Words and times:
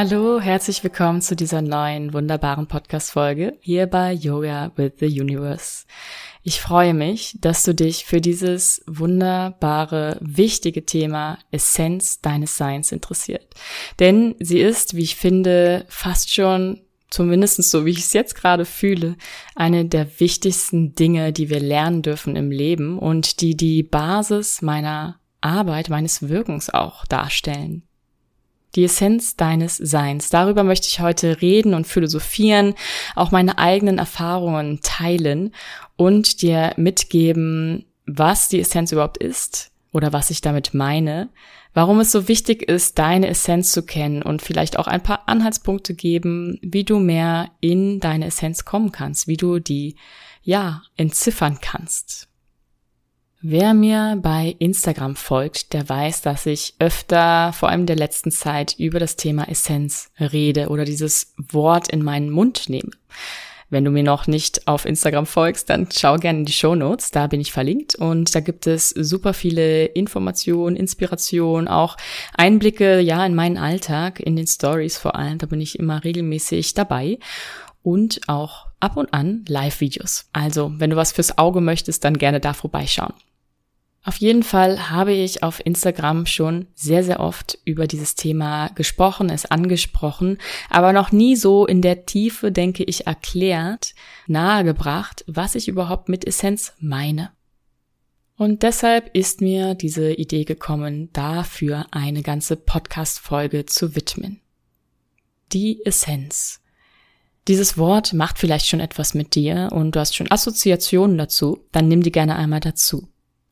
Hallo, 0.00 0.38
herzlich 0.38 0.84
willkommen 0.84 1.20
zu 1.20 1.34
dieser 1.34 1.60
neuen 1.60 2.12
wunderbaren 2.12 2.68
Podcast-Folge 2.68 3.58
hier 3.58 3.88
bei 3.88 4.12
Yoga 4.12 4.70
with 4.76 4.92
the 5.00 5.06
Universe. 5.06 5.86
Ich 6.44 6.60
freue 6.60 6.94
mich, 6.94 7.36
dass 7.40 7.64
du 7.64 7.74
dich 7.74 8.04
für 8.04 8.20
dieses 8.20 8.80
wunderbare, 8.86 10.16
wichtige 10.20 10.86
Thema 10.86 11.40
Essenz 11.50 12.20
deines 12.20 12.56
Seins 12.56 12.92
interessiert. 12.92 13.54
Denn 13.98 14.36
sie 14.38 14.60
ist, 14.60 14.94
wie 14.94 15.02
ich 15.02 15.16
finde, 15.16 15.84
fast 15.88 16.32
schon 16.32 16.80
zumindest 17.10 17.60
so 17.68 17.84
wie 17.84 17.90
ich 17.90 17.98
es 17.98 18.12
jetzt 18.12 18.36
gerade 18.36 18.66
fühle, 18.66 19.16
eine 19.56 19.84
der 19.84 20.20
wichtigsten 20.20 20.94
Dinge, 20.94 21.32
die 21.32 21.50
wir 21.50 21.58
lernen 21.58 22.02
dürfen 22.02 22.36
im 22.36 22.52
Leben 22.52 23.00
und 23.00 23.40
die 23.40 23.56
die 23.56 23.82
Basis 23.82 24.62
meiner 24.62 25.18
Arbeit, 25.40 25.88
meines 25.88 26.28
Wirkens 26.28 26.70
auch 26.70 27.04
darstellen. 27.04 27.87
Die 28.74 28.84
Essenz 28.84 29.36
deines 29.36 29.76
Seins. 29.76 30.28
Darüber 30.28 30.62
möchte 30.62 30.88
ich 30.88 31.00
heute 31.00 31.40
reden 31.40 31.74
und 31.74 31.86
philosophieren, 31.86 32.74
auch 33.14 33.30
meine 33.30 33.58
eigenen 33.58 33.98
Erfahrungen 33.98 34.80
teilen 34.82 35.54
und 35.96 36.42
dir 36.42 36.74
mitgeben, 36.76 37.86
was 38.06 38.48
die 38.48 38.60
Essenz 38.60 38.92
überhaupt 38.92 39.18
ist 39.18 39.70
oder 39.92 40.12
was 40.12 40.30
ich 40.30 40.40
damit 40.40 40.74
meine, 40.74 41.30
warum 41.74 42.00
es 42.00 42.12
so 42.12 42.28
wichtig 42.28 42.62
ist, 42.62 42.98
deine 42.98 43.28
Essenz 43.28 43.72
zu 43.72 43.82
kennen 43.82 44.22
und 44.22 44.42
vielleicht 44.42 44.78
auch 44.78 44.86
ein 44.86 45.02
paar 45.02 45.28
Anhaltspunkte 45.28 45.94
geben, 45.94 46.58
wie 46.62 46.84
du 46.84 46.98
mehr 46.98 47.50
in 47.60 48.00
deine 48.00 48.26
Essenz 48.26 48.64
kommen 48.64 48.92
kannst, 48.92 49.28
wie 49.28 49.36
du 49.36 49.58
die, 49.58 49.96
ja, 50.42 50.82
entziffern 50.96 51.58
kannst. 51.60 52.27
Wer 53.40 53.72
mir 53.72 54.18
bei 54.20 54.56
Instagram 54.58 55.14
folgt, 55.14 55.72
der 55.72 55.88
weiß, 55.88 56.22
dass 56.22 56.44
ich 56.44 56.74
öfter, 56.80 57.52
vor 57.52 57.68
allem 57.68 57.82
in 57.82 57.86
der 57.86 57.94
letzten 57.94 58.32
Zeit, 58.32 58.74
über 58.78 58.98
das 58.98 59.14
Thema 59.14 59.48
Essenz 59.48 60.10
rede 60.18 60.70
oder 60.70 60.84
dieses 60.84 61.34
Wort 61.36 61.86
in 61.86 62.02
meinen 62.02 62.30
Mund 62.30 62.68
nehme. 62.68 62.90
Wenn 63.70 63.84
du 63.84 63.92
mir 63.92 64.02
noch 64.02 64.26
nicht 64.26 64.66
auf 64.66 64.84
Instagram 64.84 65.24
folgst, 65.24 65.70
dann 65.70 65.86
schau 65.92 66.16
gerne 66.16 66.40
in 66.40 66.44
die 66.46 66.52
Show 66.52 66.74
Notes, 66.74 67.12
da 67.12 67.28
bin 67.28 67.40
ich 67.40 67.52
verlinkt 67.52 67.94
und 67.94 68.34
da 68.34 68.40
gibt 68.40 68.66
es 68.66 68.88
super 68.88 69.32
viele 69.32 69.84
Informationen, 69.84 70.74
Inspiration, 70.74 71.68
auch 71.68 71.96
Einblicke, 72.36 72.98
ja, 72.98 73.24
in 73.24 73.36
meinen 73.36 73.56
Alltag, 73.56 74.18
in 74.18 74.34
den 74.34 74.48
Stories 74.48 74.98
vor 74.98 75.14
allem, 75.14 75.38
da 75.38 75.46
bin 75.46 75.60
ich 75.60 75.78
immer 75.78 76.02
regelmäßig 76.02 76.74
dabei 76.74 77.20
und 77.84 78.20
auch 78.26 78.66
ab 78.80 78.96
und 78.96 79.14
an 79.14 79.44
Live-Videos. 79.46 80.28
Also, 80.32 80.72
wenn 80.78 80.90
du 80.90 80.96
was 80.96 81.12
fürs 81.12 81.38
Auge 81.38 81.60
möchtest, 81.60 82.04
dann 82.04 82.18
gerne 82.18 82.40
da 82.40 82.52
vorbeischauen. 82.52 83.14
Auf 84.08 84.16
jeden 84.16 84.42
Fall 84.42 84.88
habe 84.88 85.12
ich 85.12 85.42
auf 85.42 85.60
Instagram 85.62 86.24
schon 86.24 86.66
sehr, 86.74 87.04
sehr 87.04 87.20
oft 87.20 87.58
über 87.66 87.86
dieses 87.86 88.14
Thema 88.14 88.68
gesprochen, 88.68 89.28
es 89.28 89.44
angesprochen, 89.44 90.38
aber 90.70 90.94
noch 90.94 91.12
nie 91.12 91.36
so 91.36 91.66
in 91.66 91.82
der 91.82 92.06
Tiefe, 92.06 92.50
denke 92.50 92.84
ich, 92.84 93.06
erklärt, 93.06 93.94
nahegebracht, 94.26 95.24
was 95.26 95.54
ich 95.54 95.68
überhaupt 95.68 96.08
mit 96.08 96.26
Essenz 96.26 96.72
meine. 96.80 97.32
Und 98.38 98.62
deshalb 98.62 99.14
ist 99.14 99.42
mir 99.42 99.74
diese 99.74 100.14
Idee 100.14 100.44
gekommen, 100.44 101.10
dafür 101.12 101.84
eine 101.90 102.22
ganze 102.22 102.56
Podcast-Folge 102.56 103.66
zu 103.66 103.94
widmen. 103.94 104.40
Die 105.52 105.84
Essenz. 105.84 106.62
Dieses 107.46 107.76
Wort 107.76 108.14
macht 108.14 108.38
vielleicht 108.38 108.68
schon 108.68 108.80
etwas 108.80 109.12
mit 109.12 109.34
dir 109.34 109.68
und 109.70 109.94
du 109.94 110.00
hast 110.00 110.16
schon 110.16 110.30
Assoziationen 110.30 111.18
dazu, 111.18 111.66
dann 111.72 111.88
nimm 111.88 112.02
die 112.02 112.10
gerne 112.12 112.36
einmal 112.36 112.60
dazu. 112.60 113.06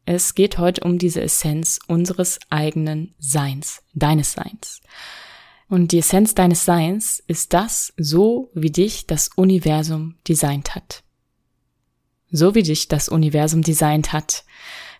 Es 0.09 0.37
geht 0.37 0.57
heute 0.59 0.83
um 0.85 0.99
diese 0.99 1.21
Essenz 1.21 1.81
unseres 1.89 2.39
eigenen 2.49 3.17
Seins, 3.19 3.83
deines 3.93 4.35
Seins. 4.35 4.81
Und 5.69 5.91
die 5.91 5.99
Essenz 5.99 6.33
deines 6.33 6.65
Seins 6.65 7.21
ist 7.27 7.53
das, 7.53 7.93
so 7.97 8.53
wie 8.55 8.71
dich 8.71 9.09
das 9.09 9.31
Universum 9.35 10.15
designt 10.29 10.77
hat. 10.77 11.03
So 12.31 12.55
wie 12.55 12.63
dich 12.63 12.87
das 12.87 13.09
Universum 13.09 13.63
designt 13.63 14.13
hat. 14.13 14.45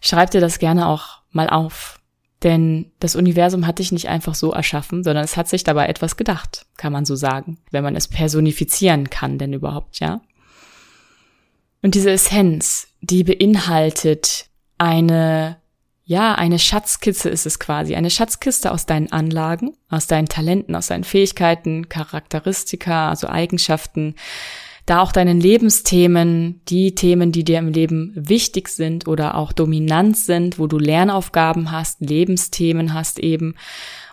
Schreib 0.01 0.33
dir 0.33 0.41
das 0.41 0.59
gerne 0.59 0.89
auch 0.89 1.21
mal 1.31 1.49
auf. 1.51 2.01
Denn 2.43 2.91
das 2.99 3.15
Universum 3.15 3.65
hat 3.65 3.79
dich 3.79 3.93
nicht 3.93 4.09
einfach 4.09 4.35
so 4.35 4.51
erschaffen, 4.51 5.05
sondern 5.05 5.25
es 5.25 5.37
hat 5.37 5.49
sich 5.49 5.63
dabei 5.63 5.87
etwas 5.87 6.17
gedacht, 6.17 6.67
kann 6.77 6.93
man 6.93 7.05
so 7.05 7.15
sagen, 7.15 7.59
wenn 7.71 7.85
man 7.85 7.95
es 7.95 8.09
personifizieren 8.09 9.09
kann, 9.09 9.39
denn 9.39 9.53
überhaupt, 9.53 10.01
ja. 10.01 10.21
Und 11.81 11.95
diese 11.95 12.11
Essenz, 12.11 12.89
die 13.01 13.23
beinhaltet 13.23 14.51
eine, 14.79 15.59
ja, 16.05 16.35
eine 16.35 16.59
Schatzkiste 16.59 17.29
ist 17.29 17.47
es 17.47 17.59
quasi, 17.59 17.95
eine 17.95 18.11
Schatzkiste 18.11 18.73
aus 18.73 18.87
deinen 18.87 19.11
Anlagen, 19.13 19.77
aus 19.89 20.07
deinen 20.07 20.29
Talenten, 20.29 20.75
aus 20.75 20.89
deinen 20.89 21.05
Fähigkeiten, 21.05 21.89
Charakteristika, 21.89 23.11
also 23.11 23.29
Eigenschaften, 23.29 24.15
da 24.87 25.01
auch 25.01 25.11
deinen 25.11 25.41
Lebensthemen, 25.41 26.61
die 26.69 26.95
Themen, 26.95 27.33
die 27.33 27.43
dir 27.43 27.59
im 27.59 27.69
Leben 27.69 28.13
wichtig 28.15 28.69
sind 28.69 29.09
oder 29.09 29.35
auch 29.35 29.53
dominant 29.53 30.17
sind, 30.17 30.61
wo 30.61 30.69
du 30.69 30.79
Lernaufgaben 30.79 31.73
hast, 31.73 32.01
Lebensthemen 32.01 32.95
hast 32.95 33.19
eben 33.19 33.57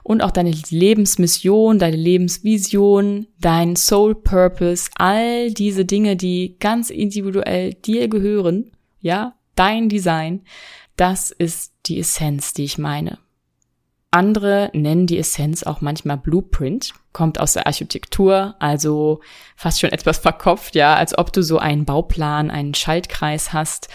und 0.02 0.22
auch 0.22 0.31
deine 0.31 0.52
Lebensmission, 0.69 1.79
deine 1.79 1.96
Lebensvision, 1.96 3.28
dein 3.40 3.75
Soul 3.75 4.16
Purpose, 4.16 4.90
all 4.96 5.52
diese 5.52 5.85
Dinge, 5.85 6.16
die 6.16 6.57
ganz 6.59 6.90
individuell 6.90 7.73
dir 7.73 8.09
gehören, 8.09 8.72
ja, 9.00 9.35
dein 9.56 9.90
Design, 9.90 10.41
das 10.96 11.31
ist 11.31 11.74
die 11.86 12.00
Essenz, 12.00 12.53
die 12.53 12.64
ich 12.64 12.78
meine. 12.78 13.19
Andere 14.12 14.69
nennen 14.74 15.08
die 15.08 15.18
Essenz 15.18 15.64
auch 15.64 15.81
manchmal 15.81 16.18
Blueprint, 16.18 16.94
kommt 17.14 17.40
aus 17.40 17.53
der 17.53 17.66
Architektur, 17.66 18.56
also 18.59 19.22
fast 19.56 19.80
schon 19.80 19.91
etwas 19.91 20.19
verkopft, 20.19 20.75
ja, 20.75 20.96
als 20.96 21.18
ob 21.18 21.34
du 21.34 21.41
so 21.41 21.58
einen 21.58 21.86
Bauplan, 21.86 22.52
einen 22.52 22.75
Schaltkreis 22.75 23.53
hast, 23.53 23.90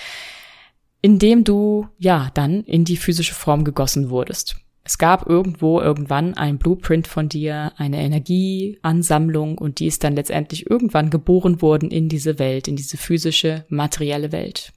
in 1.03 1.21
dem 1.21 1.45
du, 1.45 1.87
ja, 1.99 2.31
dann 2.35 2.65
in 2.65 2.85
die 2.85 2.97
physische 2.97 3.35
Form 3.35 3.63
gegossen 3.63 4.11
wurdest. 4.11 4.57
Es 4.83 4.99
gab 4.99 5.29
irgendwo 5.29 5.81
irgendwann 5.81 6.35
ein 6.35 6.59
Blueprint 6.59 7.07
von 7.07 7.29
dir, 7.29 7.73
eine 7.77 7.99
Energieansammlung 7.99 9.59
und 9.59 9.79
die 9.79 9.87
ist 9.87 10.03
dann 10.03 10.17
letztendlich 10.17 10.69
irgendwann 10.69 11.11
geboren 11.11 11.63
worden 11.63 11.91
in 11.91 12.09
diese 12.09 12.41
Welt, 12.41 12.67
in 12.67 12.75
diese 12.75 12.97
physische, 12.97 13.67
materielle 13.69 14.33
Welt. 14.33 14.73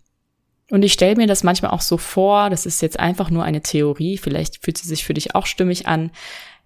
Und 0.72 0.84
ich 0.84 0.94
stelle 0.94 1.18
mir 1.18 1.28
das 1.28 1.44
manchmal 1.44 1.72
auch 1.72 1.82
so 1.82 1.98
vor, 1.98 2.50
das 2.50 2.66
ist 2.66 2.82
jetzt 2.82 2.98
einfach 2.98 3.30
nur 3.30 3.44
eine 3.44 3.62
Theorie, 3.62 4.18
vielleicht 4.18 4.64
fühlt 4.64 4.78
sie 4.78 4.88
sich 4.88 5.04
für 5.04 5.14
dich 5.14 5.36
auch 5.36 5.46
stimmig 5.46 5.86
an, 5.86 6.12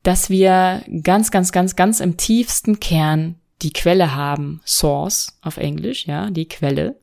dass 0.03 0.29
wir 0.29 0.83
ganz, 1.01 1.31
ganz, 1.31 1.51
ganz, 1.51 1.75
ganz 1.75 2.01
im 2.01 2.15
tiefsten 2.15 2.79
Kern 2.79 3.39
die 3.63 3.73
Quelle 3.73 4.13
haben, 4.13 4.61
Source 4.63 5.39
auf 5.41 5.57
Englisch, 5.57 6.05
ja, 6.05 6.29
die 6.29 6.47
Quelle. 6.47 6.99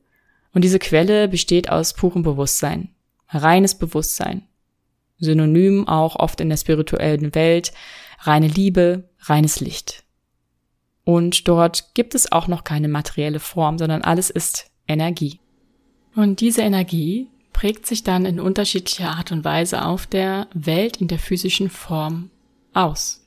Und 0.53 0.63
diese 0.63 0.79
Quelle 0.79 1.27
besteht 1.27 1.69
aus 1.69 1.93
purem 1.93 2.23
Bewusstsein, 2.23 2.95
reines 3.27 3.75
Bewusstsein. 3.75 4.47
Synonym 5.19 5.85
auch 5.89 6.15
oft 6.15 6.39
in 6.39 6.47
der 6.47 6.57
spirituellen 6.57 7.35
Welt, 7.35 7.73
reine 8.19 8.47
Liebe, 8.47 9.09
reines 9.19 9.59
Licht. 9.59 10.05
Und 11.03 11.49
dort 11.49 11.93
gibt 11.95 12.15
es 12.15 12.31
auch 12.31 12.47
noch 12.47 12.63
keine 12.63 12.87
materielle 12.87 13.41
Form, 13.41 13.77
sondern 13.77 14.03
alles 14.03 14.29
ist 14.29 14.71
Energie. 14.87 15.41
Und 16.15 16.41
diese 16.41 16.61
Energie 16.61 17.27
prägt 17.53 17.85
sich 17.85 18.03
dann 18.03 18.25
in 18.25 18.39
unterschiedlicher 18.39 19.11
Art 19.11 19.31
und 19.31 19.43
Weise 19.43 19.85
auf 19.85 20.05
der 20.05 20.47
Welt 20.53 20.97
in 20.97 21.07
der 21.07 21.19
physischen 21.19 21.69
Form 21.69 22.29
aus. 22.73 23.25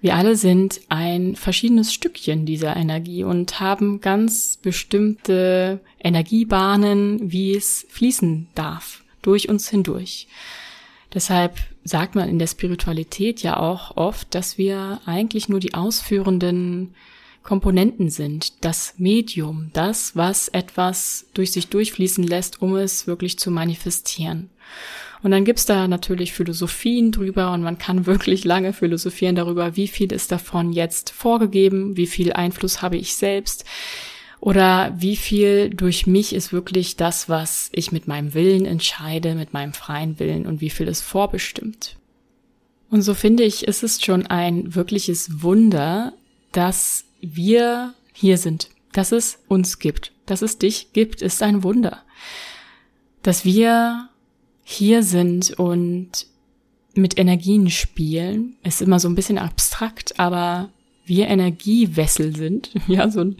Wir 0.00 0.16
alle 0.16 0.34
sind 0.34 0.80
ein 0.88 1.36
verschiedenes 1.36 1.92
Stückchen 1.92 2.46
dieser 2.46 2.74
Energie 2.74 3.22
und 3.22 3.60
haben 3.60 4.00
ganz 4.00 4.56
bestimmte 4.56 5.80
Energiebahnen, 6.02 7.30
wie 7.30 7.54
es 7.54 7.86
fließen 7.90 8.48
darf, 8.54 9.04
durch 9.20 9.48
uns 9.50 9.68
hindurch. 9.68 10.26
Deshalb 11.12 11.58
sagt 11.84 12.14
man 12.14 12.28
in 12.28 12.38
der 12.38 12.46
Spiritualität 12.46 13.42
ja 13.42 13.58
auch 13.58 13.96
oft, 13.96 14.34
dass 14.34 14.56
wir 14.56 15.00
eigentlich 15.04 15.48
nur 15.48 15.60
die 15.60 15.74
ausführenden 15.74 16.94
Komponenten 17.42 18.10
sind, 18.10 18.64
das 18.64 18.94
Medium, 18.98 19.70
das, 19.72 20.14
was 20.14 20.48
etwas 20.48 21.26
durch 21.34 21.52
sich 21.52 21.68
durchfließen 21.68 22.24
lässt, 22.24 22.60
um 22.60 22.76
es 22.76 23.06
wirklich 23.06 23.38
zu 23.38 23.50
manifestieren. 23.50 24.50
Und 25.22 25.32
dann 25.32 25.44
gibt's 25.44 25.66
da 25.66 25.86
natürlich 25.88 26.32
Philosophien 26.32 27.12
drüber 27.12 27.52
und 27.52 27.62
man 27.62 27.78
kann 27.78 28.06
wirklich 28.06 28.44
lange 28.44 28.72
philosophieren 28.72 29.36
darüber, 29.36 29.76
wie 29.76 29.88
viel 29.88 30.12
ist 30.12 30.32
davon 30.32 30.72
jetzt 30.72 31.10
vorgegeben, 31.10 31.96
wie 31.96 32.06
viel 32.06 32.32
Einfluss 32.32 32.82
habe 32.82 32.96
ich 32.96 33.14
selbst 33.14 33.64
oder 34.40 34.94
wie 34.96 35.16
viel 35.16 35.68
durch 35.70 36.06
mich 36.06 36.34
ist 36.34 36.52
wirklich 36.52 36.96
das, 36.96 37.28
was 37.28 37.68
ich 37.72 37.92
mit 37.92 38.08
meinem 38.08 38.32
Willen 38.32 38.64
entscheide, 38.64 39.34
mit 39.34 39.52
meinem 39.52 39.74
freien 39.74 40.18
Willen 40.18 40.46
und 40.46 40.62
wie 40.62 40.70
viel 40.70 40.88
ist 40.88 41.02
vorbestimmt. 41.02 41.96
Und 42.90 43.02
so 43.02 43.14
finde 43.14 43.44
ich, 43.44 43.68
ist 43.68 43.82
es 43.82 44.02
schon 44.02 44.26
ein 44.26 44.74
wirkliches 44.74 45.42
Wunder, 45.42 46.14
dass 46.52 47.04
wir 47.20 47.94
hier 48.12 48.38
sind, 48.38 48.70
dass 48.92 49.12
es 49.12 49.42
uns 49.48 49.78
gibt, 49.78 50.12
dass 50.26 50.42
es 50.42 50.58
dich 50.58 50.92
gibt, 50.92 51.22
ist 51.22 51.42
ein 51.42 51.62
Wunder. 51.62 52.02
Dass 53.22 53.44
wir 53.44 54.08
hier 54.62 55.02
sind 55.02 55.58
und 55.58 56.26
mit 56.94 57.18
Energien 57.18 57.70
spielen, 57.70 58.56
ist 58.62 58.82
immer 58.82 58.98
so 58.98 59.08
ein 59.08 59.14
bisschen 59.14 59.38
abstrakt, 59.38 60.18
aber 60.18 60.70
wir 61.04 61.28
Energiewessel 61.28 62.36
sind. 62.36 62.70
Ja, 62.88 63.10
so 63.10 63.20
ein 63.20 63.36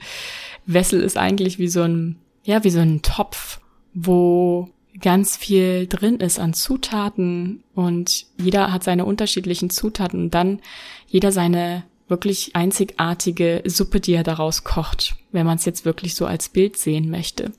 Wessel 0.66 1.00
ist 1.00 1.16
eigentlich 1.16 1.58
wie 1.58 1.68
so 1.68 1.82
ein, 1.82 2.16
ja, 2.44 2.62
wie 2.64 2.70
so 2.70 2.80
ein 2.80 3.02
Topf, 3.02 3.60
wo 3.94 4.68
ganz 5.00 5.36
viel 5.36 5.86
drin 5.86 6.16
ist 6.20 6.38
an 6.38 6.52
Zutaten 6.52 7.62
und 7.74 8.26
jeder 8.38 8.72
hat 8.72 8.84
seine 8.84 9.04
unterschiedlichen 9.04 9.70
Zutaten 9.70 10.24
und 10.24 10.34
dann 10.34 10.60
jeder 11.06 11.32
seine 11.32 11.84
wirklich 12.10 12.54
einzigartige 12.54 13.62
Suppe, 13.64 14.00
die 14.00 14.12
er 14.12 14.24
daraus 14.24 14.64
kocht, 14.64 15.16
wenn 15.32 15.46
man 15.46 15.56
es 15.56 15.64
jetzt 15.64 15.84
wirklich 15.84 16.14
so 16.14 16.26
als 16.26 16.48
Bild 16.48 16.76
sehen 16.76 17.10
möchte. 17.10 17.52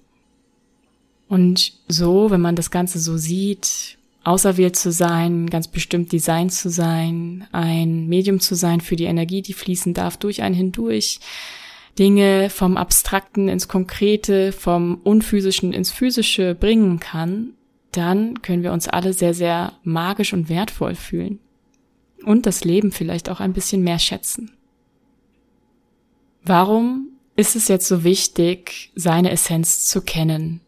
Und 1.27 1.73
so, 1.87 2.29
wenn 2.29 2.41
man 2.41 2.57
das 2.57 2.71
Ganze 2.71 2.99
so 2.99 3.17
sieht, 3.17 3.97
auserwählt 4.23 4.75
zu 4.75 4.91
sein, 4.91 5.49
ganz 5.49 5.67
bestimmt 5.67 6.11
Design 6.11 6.49
zu 6.49 6.69
sein, 6.69 7.47
ein 7.51 8.07
Medium 8.07 8.39
zu 8.39 8.55
sein 8.55 8.81
für 8.81 8.95
die 8.95 9.05
Energie, 9.05 9.41
die 9.41 9.53
fließen 9.53 9.93
darf 9.93 10.17
durch 10.17 10.41
einen 10.41 10.55
hindurch, 10.55 11.19
Dinge 11.97 12.49
vom 12.49 12.77
Abstrakten 12.77 13.47
ins 13.47 13.67
Konkrete, 13.67 14.51
vom 14.51 14.99
Unphysischen 15.03 15.73
ins 15.73 15.91
Physische 15.91 16.55
bringen 16.55 16.99
kann, 16.99 17.53
dann 17.91 18.41
können 18.41 18.63
wir 18.63 18.71
uns 18.71 18.87
alle 18.87 19.13
sehr, 19.13 19.33
sehr 19.33 19.73
magisch 19.83 20.33
und 20.33 20.49
wertvoll 20.49 20.95
fühlen. 20.95 21.39
Und 22.23 22.45
das 22.45 22.63
Leben 22.63 22.91
vielleicht 22.91 23.29
auch 23.29 23.39
ein 23.39 23.53
bisschen 23.53 23.83
mehr 23.83 23.99
schätzen. 23.99 24.51
Warum 26.43 27.09
ist 27.35 27.55
es 27.55 27.67
jetzt 27.67 27.87
so 27.87 28.03
wichtig, 28.03 28.91
seine 28.95 29.31
Essenz 29.31 29.87
zu 29.87 30.01
kennen? 30.01 30.61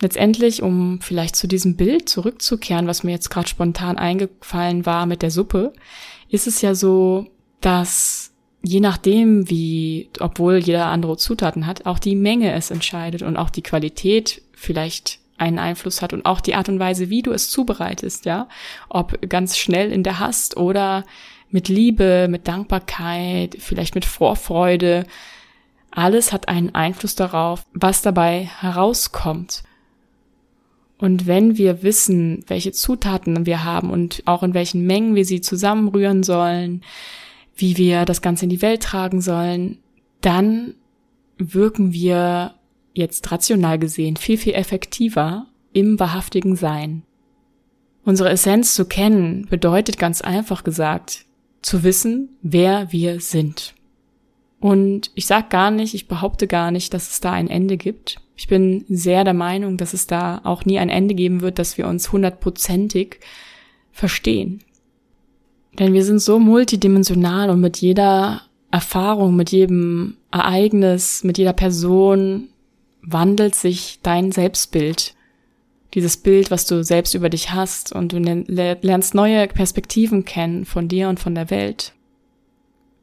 Letztendlich, 0.00 0.62
um 0.62 1.00
vielleicht 1.00 1.36
zu 1.36 1.46
diesem 1.46 1.76
Bild 1.76 2.08
zurückzukehren, 2.08 2.88
was 2.88 3.04
mir 3.04 3.12
jetzt 3.12 3.30
gerade 3.30 3.48
spontan 3.48 3.98
eingefallen 3.98 4.84
war 4.84 5.06
mit 5.06 5.22
der 5.22 5.30
Suppe, 5.30 5.72
ist 6.28 6.48
es 6.48 6.60
ja 6.60 6.74
so, 6.74 7.28
dass 7.60 8.32
je 8.62 8.80
nachdem, 8.80 9.48
wie, 9.48 10.10
obwohl 10.18 10.58
jeder 10.58 10.86
andere 10.86 11.16
Zutaten 11.16 11.66
hat, 11.66 11.86
auch 11.86 11.98
die 11.98 12.16
Menge 12.16 12.52
es 12.52 12.70
entscheidet 12.70 13.22
und 13.22 13.36
auch 13.36 13.50
die 13.50 13.62
Qualität 13.62 14.42
vielleicht 14.52 15.20
einen 15.42 15.58
Einfluss 15.58 16.00
hat 16.00 16.12
und 16.12 16.24
auch 16.24 16.40
die 16.40 16.54
Art 16.54 16.68
und 16.68 16.78
Weise, 16.78 17.10
wie 17.10 17.22
du 17.22 17.32
es 17.32 17.50
zubereitest, 17.50 18.24
ja. 18.24 18.48
Ob 18.88 19.18
ganz 19.28 19.58
schnell 19.58 19.92
in 19.92 20.02
der 20.02 20.18
Hast 20.18 20.56
oder 20.56 21.04
mit 21.50 21.68
Liebe, 21.68 22.28
mit 22.30 22.48
Dankbarkeit, 22.48 23.56
vielleicht 23.58 23.94
mit 23.94 24.04
Vorfreude. 24.04 25.04
Alles 25.90 26.32
hat 26.32 26.48
einen 26.48 26.74
Einfluss 26.74 27.14
darauf, 27.14 27.66
was 27.74 28.00
dabei 28.00 28.50
herauskommt. 28.60 29.62
Und 30.98 31.26
wenn 31.26 31.58
wir 31.58 31.82
wissen, 31.82 32.44
welche 32.46 32.72
Zutaten 32.72 33.44
wir 33.44 33.64
haben 33.64 33.90
und 33.90 34.22
auch 34.24 34.44
in 34.44 34.54
welchen 34.54 34.86
Mengen 34.86 35.16
wir 35.16 35.24
sie 35.24 35.40
zusammenrühren 35.40 36.22
sollen, 36.22 36.82
wie 37.56 37.76
wir 37.76 38.04
das 38.04 38.22
Ganze 38.22 38.44
in 38.44 38.50
die 38.50 38.62
Welt 38.62 38.82
tragen 38.84 39.20
sollen, 39.20 39.78
dann 40.20 40.74
wirken 41.38 41.92
wir 41.92 42.54
jetzt 42.94 43.30
rational 43.30 43.78
gesehen 43.78 44.16
viel, 44.16 44.36
viel 44.36 44.54
effektiver 44.54 45.46
im 45.72 45.98
wahrhaftigen 45.98 46.56
Sein. 46.56 47.02
Unsere 48.04 48.30
Essenz 48.30 48.74
zu 48.74 48.84
kennen 48.84 49.46
bedeutet 49.48 49.98
ganz 49.98 50.20
einfach 50.20 50.64
gesagt, 50.64 51.24
zu 51.62 51.84
wissen, 51.84 52.30
wer 52.42 52.90
wir 52.90 53.20
sind. 53.20 53.74
Und 54.58 55.10
ich 55.14 55.26
sag 55.26 55.50
gar 55.50 55.70
nicht, 55.70 55.94
ich 55.94 56.08
behaupte 56.08 56.46
gar 56.46 56.70
nicht, 56.70 56.92
dass 56.94 57.10
es 57.10 57.20
da 57.20 57.32
ein 57.32 57.48
Ende 57.48 57.76
gibt. 57.76 58.20
Ich 58.36 58.48
bin 58.48 58.84
sehr 58.88 59.24
der 59.24 59.34
Meinung, 59.34 59.76
dass 59.76 59.92
es 59.92 60.06
da 60.06 60.40
auch 60.44 60.64
nie 60.64 60.78
ein 60.78 60.88
Ende 60.88 61.14
geben 61.14 61.40
wird, 61.40 61.58
dass 61.58 61.78
wir 61.78 61.86
uns 61.86 62.12
hundertprozentig 62.12 63.20
verstehen. 63.92 64.62
Denn 65.78 65.92
wir 65.92 66.04
sind 66.04 66.20
so 66.20 66.38
multidimensional 66.38 67.50
und 67.50 67.60
mit 67.60 67.78
jeder 67.78 68.42
Erfahrung, 68.70 69.36
mit 69.36 69.50
jedem 69.50 70.16
Ereignis, 70.30 71.24
mit 71.24 71.38
jeder 71.38 71.52
Person 71.52 72.48
wandelt 73.02 73.54
sich 73.54 74.00
dein 74.02 74.32
Selbstbild. 74.32 75.14
Dieses 75.94 76.16
Bild, 76.16 76.50
was 76.50 76.66
du 76.66 76.82
selbst 76.82 77.14
über 77.14 77.28
dich 77.28 77.52
hast 77.52 77.92
und 77.92 78.12
du 78.12 78.18
lernst 78.18 79.14
neue 79.14 79.46
Perspektiven 79.48 80.24
kennen 80.24 80.64
von 80.64 80.88
dir 80.88 81.08
und 81.08 81.20
von 81.20 81.34
der 81.34 81.50
Welt. 81.50 81.92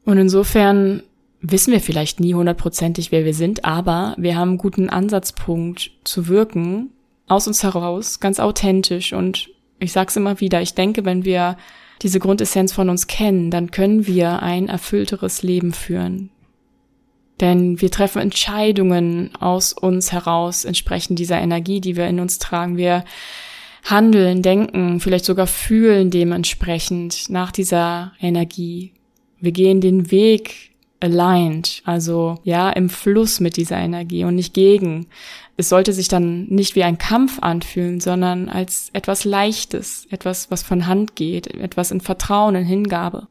Und 0.04 0.18
insofern 0.18 1.02
wissen 1.40 1.72
wir 1.72 1.80
vielleicht 1.80 2.20
nie 2.20 2.34
hundertprozentig, 2.34 3.12
wer 3.12 3.24
wir 3.24 3.34
sind, 3.34 3.64
aber 3.64 4.14
wir 4.18 4.36
haben 4.36 4.50
einen 4.50 4.58
guten 4.58 4.90
Ansatzpunkt 4.90 5.92
zu 6.04 6.28
wirken, 6.28 6.90
aus 7.28 7.46
uns 7.46 7.62
heraus, 7.62 8.18
ganz 8.18 8.40
authentisch. 8.40 9.12
Und 9.12 9.50
ich 9.78 9.92
sag's 9.92 10.16
immer 10.16 10.40
wieder, 10.40 10.60
ich 10.60 10.74
denke, 10.74 11.04
wenn 11.04 11.24
wir 11.24 11.56
diese 12.02 12.18
Grundessenz 12.18 12.72
von 12.72 12.88
uns 12.88 13.06
kennen, 13.06 13.50
dann 13.50 13.70
können 13.70 14.06
wir 14.06 14.42
ein 14.42 14.68
erfüllteres 14.68 15.42
Leben 15.42 15.72
führen. 15.72 16.30
Denn 17.40 17.80
wir 17.80 17.90
treffen 17.90 18.20
Entscheidungen 18.20 19.30
aus 19.40 19.72
uns 19.72 20.12
heraus, 20.12 20.64
entsprechend 20.64 21.18
dieser 21.18 21.40
Energie, 21.40 21.80
die 21.80 21.96
wir 21.96 22.06
in 22.06 22.20
uns 22.20 22.38
tragen. 22.38 22.76
Wir 22.76 23.04
handeln, 23.84 24.42
denken, 24.42 25.00
vielleicht 25.00 25.24
sogar 25.24 25.46
fühlen 25.46 26.10
dementsprechend 26.10 27.30
nach 27.30 27.50
dieser 27.50 28.12
Energie. 28.20 28.92
Wir 29.40 29.52
gehen 29.52 29.80
den 29.80 30.10
Weg 30.10 30.70
aligned, 31.00 31.82
also 31.86 32.38
ja, 32.44 32.68
im 32.70 32.90
Fluss 32.90 33.40
mit 33.40 33.56
dieser 33.56 33.78
Energie 33.78 34.24
und 34.24 34.34
nicht 34.34 34.52
gegen. 34.52 35.06
Es 35.56 35.70
sollte 35.70 35.94
sich 35.94 36.08
dann 36.08 36.44
nicht 36.48 36.74
wie 36.74 36.84
ein 36.84 36.98
Kampf 36.98 37.38
anfühlen, 37.40 38.00
sondern 38.00 38.50
als 38.50 38.90
etwas 38.92 39.24
Leichtes, 39.24 40.06
etwas, 40.10 40.50
was 40.50 40.62
von 40.62 40.86
Hand 40.86 41.16
geht, 41.16 41.46
etwas 41.46 41.90
in 41.90 42.02
Vertrauen, 42.02 42.54
in 42.54 42.64
Hingabe. 42.64 43.28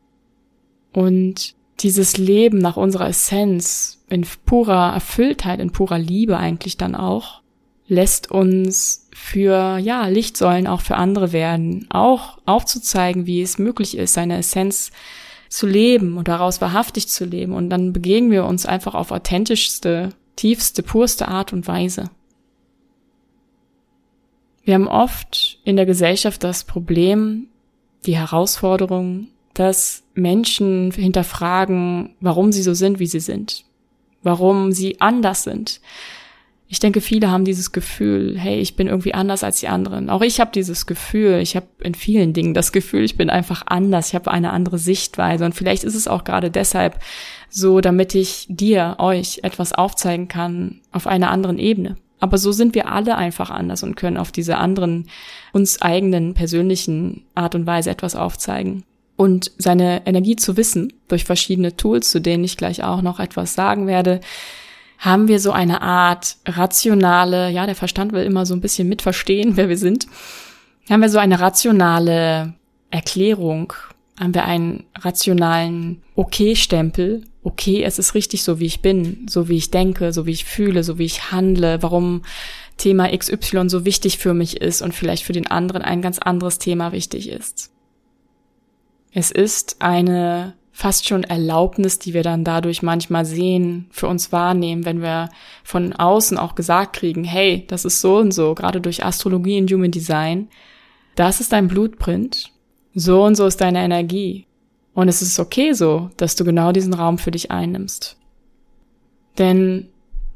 Und 0.93 1.53
dieses 1.79 2.17
Leben 2.17 2.57
nach 2.57 2.77
unserer 2.77 3.07
Essenz, 3.07 4.03
in 4.09 4.25
purer 4.45 4.93
Erfülltheit, 4.93 5.59
in 5.59 5.71
purer 5.71 5.99
Liebe 5.99 6.37
eigentlich 6.37 6.77
dann 6.77 6.95
auch, 6.95 7.41
lässt 7.87 8.29
uns 8.31 9.07
für, 9.13 9.77
ja, 9.77 10.07
Lichtsäulen 10.07 10.67
auch 10.67 10.81
für 10.81 10.95
andere 10.95 11.31
werden, 11.31 11.87
auch 11.89 12.37
aufzuzeigen, 12.45 13.25
wie 13.25 13.41
es 13.41 13.57
möglich 13.57 13.97
ist, 13.97 14.13
seine 14.13 14.37
Essenz 14.37 14.91
zu 15.49 15.65
leben 15.65 16.17
und 16.17 16.27
daraus 16.27 16.61
wahrhaftig 16.61 17.07
zu 17.07 17.25
leben. 17.25 17.53
Und 17.53 17.69
dann 17.69 17.91
begegnen 17.91 18.31
wir 18.31 18.45
uns 18.45 18.65
einfach 18.65 18.93
auf 18.93 19.11
authentischste, 19.11 20.09
tiefste, 20.35 20.83
purste 20.83 21.27
Art 21.27 21.51
und 21.51 21.67
Weise. 21.67 22.11
Wir 24.63 24.75
haben 24.75 24.87
oft 24.87 25.59
in 25.63 25.75
der 25.75 25.87
Gesellschaft 25.87 26.43
das 26.43 26.63
Problem, 26.63 27.47
die 28.05 28.15
Herausforderung, 28.15 29.27
dass 29.59 30.03
Menschen 30.13 30.91
hinterfragen, 30.91 32.15
warum 32.21 32.51
sie 32.51 32.61
so 32.61 32.73
sind, 32.73 32.99
wie 32.99 33.07
sie 33.07 33.19
sind, 33.19 33.65
warum 34.23 34.71
sie 34.71 35.01
anders 35.01 35.43
sind, 35.43 35.81
ich 36.71 36.79
denke, 36.79 37.01
viele 37.01 37.31
haben 37.31 37.45
dieses 37.45 37.71
Gefühl, 37.71 38.37
hey, 38.37 38.59
ich 38.59 38.75
bin 38.75 38.85
irgendwie 38.85 39.15
anders 39.15 39.43
als 39.43 39.59
die 39.59 39.67
anderen. 39.67 40.11
Auch 40.11 40.21
ich 40.21 40.39
habe 40.39 40.51
dieses 40.53 40.85
Gefühl, 40.85 41.39
ich 41.39 41.55
habe 41.55 41.65
in 41.79 41.95
vielen 41.95 42.31
Dingen 42.31 42.53
das 42.53 42.71
Gefühl, 42.71 43.03
ich 43.03 43.17
bin 43.17 43.31
einfach 43.31 43.63
anders, 43.65 44.09
ich 44.09 44.15
habe 44.15 44.29
eine 44.29 44.51
andere 44.51 44.77
Sichtweise. 44.77 45.45
Und 45.45 45.55
vielleicht 45.55 45.83
ist 45.83 45.95
es 45.95 46.07
auch 46.07 46.23
gerade 46.23 46.51
deshalb 46.51 46.99
so, 47.49 47.81
damit 47.81 48.13
ich 48.13 48.45
dir, 48.49 48.97
euch 48.99 49.39
etwas 49.41 49.73
aufzeigen 49.73 50.27
kann 50.27 50.81
auf 50.91 51.07
einer 51.07 51.31
anderen 51.31 51.57
Ebene. 51.57 51.95
Aber 52.19 52.37
so 52.37 52.51
sind 52.51 52.75
wir 52.75 52.91
alle 52.91 53.15
einfach 53.15 53.49
anders 53.49 53.81
und 53.81 53.95
können 53.95 54.17
auf 54.17 54.31
diese 54.31 54.57
anderen, 54.57 55.09
uns 55.53 55.81
eigenen 55.81 56.35
persönlichen 56.35 57.23
Art 57.33 57.55
und 57.55 57.65
Weise 57.65 57.89
etwas 57.89 58.15
aufzeigen. 58.15 58.83
Und 59.19 59.51
seine 59.57 60.07
Energie 60.07 60.37
zu 60.37 60.55
wissen, 60.55 60.93
durch 61.09 61.25
verschiedene 61.25 61.75
Tools, 61.75 62.09
zu 62.09 62.21
denen 62.21 62.45
ich 62.45 62.55
gleich 62.55 62.85
auch 62.85 63.01
noch 63.01 63.19
etwas 63.19 63.53
sagen 63.53 63.85
werde, 63.85 64.21
haben 64.97 65.27
wir 65.27 65.41
so 65.41 65.51
eine 65.51 65.81
Art 65.81 66.37
rationale, 66.45 67.49
ja, 67.49 67.65
der 67.65 67.75
Verstand 67.75 68.13
will 68.13 68.23
immer 68.23 68.45
so 68.45 68.53
ein 68.53 68.61
bisschen 68.61 68.87
mitverstehen, 68.87 69.51
wer 69.57 69.67
wir 69.67 69.77
sind, 69.77 70.07
haben 70.89 71.01
wir 71.01 71.09
so 71.09 71.17
eine 71.17 71.41
rationale 71.41 72.53
Erklärung, 72.91 73.73
haben 74.17 74.33
wir 74.33 74.45
einen 74.45 74.85
rationalen 74.97 76.01
Okay-Stempel. 76.15 77.25
Okay, 77.43 77.83
es 77.83 77.99
ist 77.99 78.15
richtig 78.15 78.43
so, 78.43 78.61
wie 78.61 78.67
ich 78.67 78.81
bin, 78.81 79.27
so 79.29 79.49
wie 79.49 79.57
ich 79.57 79.69
denke, 79.69 80.13
so 80.13 80.27
wie 80.27 80.31
ich 80.31 80.45
fühle, 80.45 80.81
so 80.81 80.97
wie 80.97 81.03
ich 81.03 81.29
handle, 81.29 81.83
warum 81.83 82.21
Thema 82.77 83.09
XY 83.09 83.67
so 83.67 83.83
wichtig 83.83 84.17
für 84.17 84.33
mich 84.33 84.61
ist 84.61 84.81
und 84.81 84.93
vielleicht 84.93 85.25
für 85.25 85.33
den 85.33 85.47
anderen 85.47 85.81
ein 85.81 86.01
ganz 86.01 86.19
anderes 86.19 86.57
Thema 86.57 86.93
wichtig 86.93 87.27
ist. 87.27 87.71
Es 89.11 89.31
ist 89.31 89.77
eine 89.79 90.53
fast 90.71 91.07
schon 91.07 91.25
Erlaubnis, 91.25 91.99
die 91.99 92.13
wir 92.13 92.23
dann 92.23 92.45
dadurch 92.45 92.81
manchmal 92.81 93.25
sehen, 93.25 93.87
für 93.91 94.07
uns 94.07 94.31
wahrnehmen, 94.31 94.85
wenn 94.85 95.01
wir 95.01 95.29
von 95.63 95.91
außen 95.91 96.37
auch 96.37 96.55
gesagt 96.55 96.95
kriegen, 96.95 97.25
hey, 97.25 97.65
das 97.67 97.83
ist 97.83 97.99
so 97.99 98.17
und 98.17 98.31
so, 98.31 98.55
gerade 98.55 98.79
durch 98.79 99.03
Astrologie 99.03 99.59
und 99.59 99.69
Human 99.71 99.91
Design, 99.91 100.47
das 101.15 101.41
ist 101.41 101.51
dein 101.51 101.67
Blutprint, 101.67 102.53
so 102.95 103.25
und 103.25 103.35
so 103.35 103.45
ist 103.45 103.59
deine 103.59 103.83
Energie. 103.83 104.45
Und 104.93 105.09
es 105.09 105.21
ist 105.21 105.37
okay 105.37 105.73
so, 105.73 106.11
dass 106.15 106.37
du 106.37 106.45
genau 106.45 106.71
diesen 106.71 106.93
Raum 106.93 107.17
für 107.17 107.31
dich 107.31 107.51
einnimmst. 107.51 108.17
Denn 109.37 109.89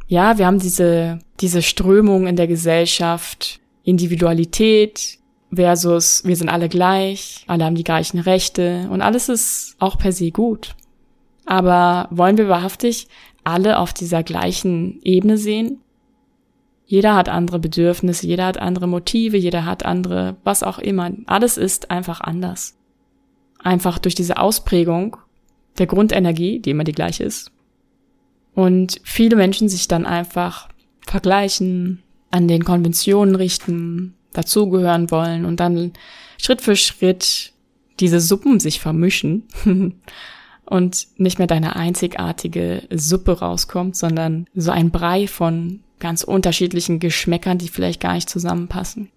ja, 0.07 0.37
wir 0.37 0.45
haben 0.45 0.59
diese, 0.59 1.19
diese 1.39 1.61
Strömung 1.61 2.27
in 2.27 2.35
der 2.35 2.47
Gesellschaft, 2.47 3.61
Individualität, 3.83 5.19
versus 5.55 6.23
wir 6.25 6.35
sind 6.35 6.49
alle 6.49 6.69
gleich, 6.69 7.43
alle 7.47 7.65
haben 7.65 7.75
die 7.75 7.83
gleichen 7.83 8.19
Rechte 8.19 8.87
und 8.89 9.01
alles 9.01 9.29
ist 9.29 9.75
auch 9.79 9.97
per 9.97 10.11
se 10.11 10.31
gut. 10.31 10.75
Aber 11.45 12.07
wollen 12.11 12.37
wir 12.37 12.47
wahrhaftig 12.47 13.07
alle 13.43 13.79
auf 13.79 13.93
dieser 13.93 14.23
gleichen 14.23 15.01
Ebene 15.03 15.37
sehen? 15.37 15.79
Jeder 16.85 17.15
hat 17.15 17.29
andere 17.29 17.59
Bedürfnisse, 17.59 18.27
jeder 18.27 18.45
hat 18.45 18.57
andere 18.57 18.87
Motive, 18.87 19.37
jeder 19.37 19.65
hat 19.65 19.85
andere, 19.85 20.35
was 20.43 20.63
auch 20.63 20.79
immer. 20.79 21.11
Alles 21.25 21.57
ist 21.57 21.91
einfach 21.91 22.21
anders. 22.21 22.77
Einfach 23.59 23.99
durch 23.99 24.15
diese 24.15 24.37
Ausprägung 24.37 25.17
der 25.77 25.87
Grundenergie, 25.87 26.59
die 26.59 26.69
immer 26.69 26.83
die 26.83 26.91
gleiche 26.91 27.23
ist. 27.23 27.51
Und 28.53 29.01
viele 29.03 29.35
Menschen 29.35 29.69
sich 29.69 29.87
dann 29.87 30.05
einfach 30.05 30.69
vergleichen, 31.05 32.03
an 32.29 32.47
den 32.47 32.63
Konventionen 32.63 33.35
richten, 33.35 34.15
dazugehören 34.33 35.11
wollen 35.11 35.45
und 35.45 35.59
dann 35.59 35.93
Schritt 36.37 36.61
für 36.61 36.75
Schritt 36.75 37.53
diese 37.99 38.19
Suppen 38.19 38.59
sich 38.59 38.79
vermischen 38.79 39.43
und 40.65 41.07
nicht 41.17 41.37
mehr 41.37 41.47
deine 41.47 41.75
einzigartige 41.75 42.83
Suppe 42.91 43.39
rauskommt, 43.39 43.95
sondern 43.95 44.47
so 44.55 44.71
ein 44.71 44.91
Brei 44.91 45.27
von 45.27 45.81
ganz 45.99 46.23
unterschiedlichen 46.23 46.99
Geschmäckern, 46.99 47.57
die 47.57 47.69
vielleicht 47.69 48.01
gar 48.01 48.13
nicht 48.13 48.29
zusammenpassen. 48.29 49.09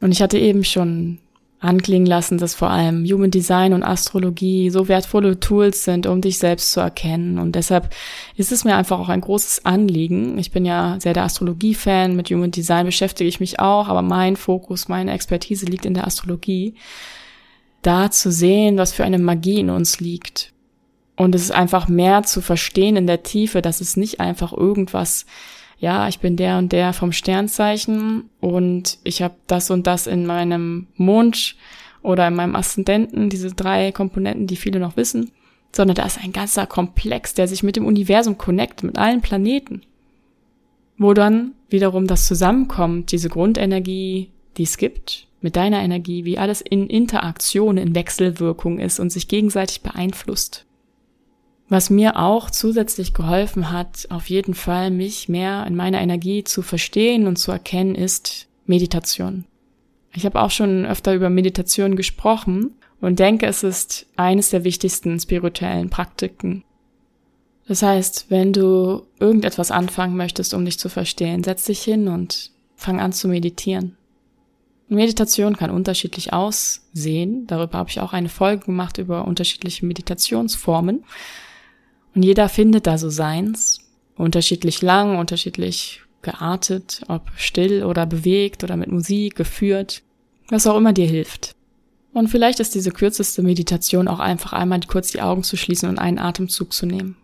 Und 0.00 0.12
ich 0.12 0.22
hatte 0.22 0.38
eben 0.38 0.64
schon 0.64 1.18
anklingen 1.60 2.06
lassen, 2.06 2.38
dass 2.38 2.54
vor 2.54 2.70
allem 2.70 3.04
Human 3.04 3.30
Design 3.30 3.74
und 3.74 3.82
Astrologie 3.82 4.70
so 4.70 4.88
wertvolle 4.88 5.38
Tools 5.38 5.84
sind, 5.84 6.06
um 6.06 6.22
dich 6.22 6.38
selbst 6.38 6.72
zu 6.72 6.80
erkennen. 6.80 7.38
Und 7.38 7.54
deshalb 7.54 7.94
ist 8.34 8.50
es 8.50 8.64
mir 8.64 8.76
einfach 8.76 8.98
auch 8.98 9.10
ein 9.10 9.20
großes 9.20 9.66
Anliegen. 9.66 10.38
Ich 10.38 10.50
bin 10.50 10.64
ja 10.64 10.96
sehr 10.98 11.12
der 11.12 11.24
Astrologie-Fan, 11.24 12.16
mit 12.16 12.30
Human 12.30 12.50
Design 12.50 12.86
beschäftige 12.86 13.28
ich 13.28 13.40
mich 13.40 13.60
auch, 13.60 13.88
aber 13.88 14.00
mein 14.00 14.36
Fokus, 14.36 14.88
meine 14.88 15.12
Expertise 15.12 15.66
liegt 15.66 15.84
in 15.84 15.94
der 15.94 16.06
Astrologie. 16.06 16.74
Da 17.82 18.10
zu 18.10 18.32
sehen, 18.32 18.78
was 18.78 18.92
für 18.92 19.04
eine 19.04 19.18
Magie 19.18 19.60
in 19.60 19.70
uns 19.70 20.00
liegt. 20.00 20.52
Und 21.16 21.34
es 21.34 21.42
ist 21.42 21.52
einfach 21.52 21.88
mehr 21.88 22.22
zu 22.22 22.40
verstehen 22.40 22.96
in 22.96 23.06
der 23.06 23.22
Tiefe, 23.22 23.60
dass 23.60 23.82
es 23.82 23.98
nicht 23.98 24.20
einfach 24.20 24.54
irgendwas 24.54 25.26
ja, 25.80 26.08
ich 26.08 26.20
bin 26.20 26.36
der 26.36 26.58
und 26.58 26.72
der 26.72 26.92
vom 26.92 27.10
Sternzeichen 27.10 28.28
und 28.38 28.98
ich 29.02 29.22
habe 29.22 29.34
das 29.46 29.70
und 29.70 29.86
das 29.86 30.06
in 30.06 30.26
meinem 30.26 30.86
Mond 30.96 31.56
oder 32.02 32.28
in 32.28 32.34
meinem 32.34 32.54
Aszendenten, 32.54 33.30
diese 33.30 33.54
drei 33.54 33.90
Komponenten, 33.90 34.46
die 34.46 34.56
viele 34.56 34.78
noch 34.78 34.98
wissen, 34.98 35.32
sondern 35.72 35.94
da 35.94 36.04
ist 36.04 36.22
ein 36.22 36.32
ganzer 36.32 36.66
Komplex, 36.66 37.32
der 37.32 37.48
sich 37.48 37.62
mit 37.62 37.76
dem 37.76 37.86
Universum 37.86 38.36
connectet, 38.36 38.84
mit 38.84 38.98
allen 38.98 39.22
Planeten, 39.22 39.80
wo 40.98 41.14
dann 41.14 41.52
wiederum 41.70 42.06
das 42.06 42.26
zusammenkommt, 42.26 43.10
diese 43.10 43.30
Grundenergie, 43.30 44.30
die 44.58 44.64
es 44.64 44.76
gibt, 44.76 45.28
mit 45.40 45.56
deiner 45.56 45.80
Energie, 45.80 46.26
wie 46.26 46.36
alles 46.36 46.60
in 46.60 46.88
Interaktion, 46.88 47.78
in 47.78 47.94
Wechselwirkung 47.94 48.78
ist 48.78 49.00
und 49.00 49.10
sich 49.10 49.28
gegenseitig 49.28 49.80
beeinflusst. 49.80 50.66
Was 51.70 51.88
mir 51.88 52.16
auch 52.16 52.50
zusätzlich 52.50 53.14
geholfen 53.14 53.70
hat, 53.70 54.08
auf 54.10 54.28
jeden 54.28 54.54
Fall 54.54 54.90
mich 54.90 55.28
mehr 55.28 55.64
in 55.68 55.76
meiner 55.76 56.00
Energie 56.00 56.42
zu 56.42 56.62
verstehen 56.62 57.28
und 57.28 57.36
zu 57.36 57.52
erkennen, 57.52 57.94
ist 57.94 58.48
Meditation. 58.66 59.44
Ich 60.12 60.26
habe 60.26 60.42
auch 60.42 60.50
schon 60.50 60.84
öfter 60.84 61.14
über 61.14 61.30
Meditation 61.30 61.94
gesprochen 61.94 62.74
und 63.00 63.20
denke, 63.20 63.46
es 63.46 63.62
ist 63.62 64.06
eines 64.16 64.50
der 64.50 64.64
wichtigsten 64.64 65.20
spirituellen 65.20 65.90
Praktiken. 65.90 66.64
Das 67.68 67.84
heißt, 67.84 68.26
wenn 68.30 68.52
du 68.52 69.06
irgendetwas 69.20 69.70
anfangen 69.70 70.16
möchtest, 70.16 70.54
um 70.54 70.64
dich 70.64 70.76
zu 70.76 70.88
verstehen, 70.88 71.44
setz 71.44 71.66
dich 71.66 71.82
hin 71.82 72.08
und 72.08 72.50
fang 72.74 72.98
an 72.98 73.12
zu 73.12 73.28
meditieren. 73.28 73.96
Meditation 74.88 75.56
kann 75.56 75.70
unterschiedlich 75.70 76.32
aussehen. 76.32 77.46
Darüber 77.46 77.78
habe 77.78 77.90
ich 77.90 78.00
auch 78.00 78.12
eine 78.12 78.28
Folge 78.28 78.66
gemacht 78.66 78.98
über 78.98 79.24
unterschiedliche 79.24 79.86
Meditationsformen. 79.86 81.04
Und 82.14 82.22
jeder 82.22 82.48
findet 82.48 82.86
da 82.86 82.98
so 82.98 83.08
seins, 83.10 83.80
unterschiedlich 84.16 84.82
lang, 84.82 85.18
unterschiedlich 85.18 86.02
geartet, 86.22 87.02
ob 87.08 87.30
still 87.36 87.84
oder 87.84 88.06
bewegt 88.06 88.64
oder 88.64 88.76
mit 88.76 88.90
Musik 88.90 89.36
geführt, 89.36 90.02
was 90.48 90.66
auch 90.66 90.76
immer 90.76 90.92
dir 90.92 91.06
hilft. 91.06 91.54
Und 92.12 92.28
vielleicht 92.28 92.60
ist 92.60 92.74
diese 92.74 92.90
kürzeste 92.90 93.42
Meditation 93.42 94.08
auch 94.08 94.18
einfach 94.18 94.52
einmal 94.52 94.80
kurz 94.86 95.12
die 95.12 95.22
Augen 95.22 95.42
zu 95.42 95.56
schließen 95.56 95.88
und 95.88 95.98
einen 95.98 96.18
Atemzug 96.18 96.72
zu 96.72 96.86
nehmen. 96.86 97.16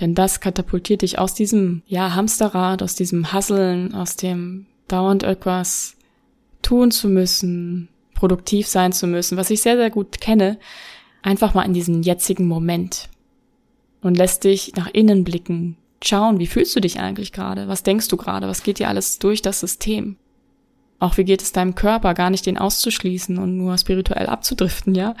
Denn 0.00 0.14
das 0.14 0.40
katapultiert 0.40 1.02
dich 1.02 1.18
aus 1.18 1.32
diesem, 1.32 1.82
ja, 1.86 2.14
Hamsterrad, 2.14 2.82
aus 2.82 2.96
diesem 2.96 3.32
Hasseln, 3.32 3.94
aus 3.94 4.16
dem 4.16 4.66
dauernd 4.88 5.22
etwas 5.22 5.96
tun 6.60 6.90
zu 6.90 7.08
müssen, 7.08 7.88
produktiv 8.14 8.66
sein 8.66 8.92
zu 8.92 9.06
müssen, 9.06 9.38
was 9.38 9.50
ich 9.50 9.62
sehr, 9.62 9.76
sehr 9.76 9.90
gut 9.90 10.20
kenne, 10.20 10.58
einfach 11.22 11.54
mal 11.54 11.62
in 11.62 11.72
diesen 11.72 12.02
jetzigen 12.02 12.46
Moment 12.46 13.08
und 14.00 14.16
lässt 14.16 14.44
dich 14.44 14.74
nach 14.76 14.88
innen 14.92 15.24
blicken, 15.24 15.76
schauen, 16.02 16.38
wie 16.38 16.46
fühlst 16.46 16.74
du 16.76 16.80
dich 16.80 17.00
eigentlich 17.00 17.32
gerade? 17.32 17.68
Was 17.68 17.82
denkst 17.82 18.08
du 18.08 18.16
gerade? 18.16 18.48
Was 18.48 18.62
geht 18.62 18.78
dir 18.78 18.88
alles 18.88 19.18
durch 19.18 19.42
das 19.42 19.60
System? 19.60 20.16
Auch 20.98 21.18
wie 21.18 21.24
geht 21.24 21.42
es 21.42 21.52
deinem 21.52 21.74
Körper, 21.74 22.14
gar 22.14 22.30
nicht 22.30 22.46
den 22.46 22.56
auszuschließen 22.56 23.36
und 23.38 23.56
nur 23.56 23.76
spirituell 23.76 24.26
abzudriften, 24.26 24.94
ja? 24.94 25.14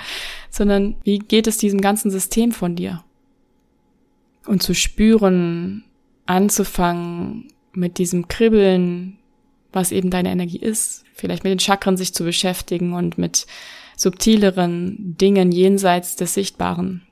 Sondern 0.50 0.96
wie 1.04 1.18
geht 1.18 1.46
es 1.46 1.58
diesem 1.58 1.80
ganzen 1.80 2.10
System 2.10 2.52
von 2.52 2.76
dir? 2.76 3.04
Und 4.46 4.62
zu 4.62 4.74
spüren, 4.74 5.84
anzufangen 6.24 7.48
mit 7.72 7.98
diesem 7.98 8.28
Kribbeln, 8.28 9.18
was 9.72 9.92
eben 9.92 10.10
deine 10.10 10.30
Energie 10.30 10.58
ist, 10.58 11.04
vielleicht 11.12 11.44
mit 11.44 11.50
den 11.50 11.60
Chakren 11.60 11.96
sich 11.96 12.14
zu 12.14 12.24
beschäftigen 12.24 12.94
und 12.94 13.18
mit 13.18 13.46
subtileren 13.96 15.16
Dingen 15.20 15.52
jenseits 15.52 16.16
des 16.16 16.34
Sichtbaren. 16.34 17.05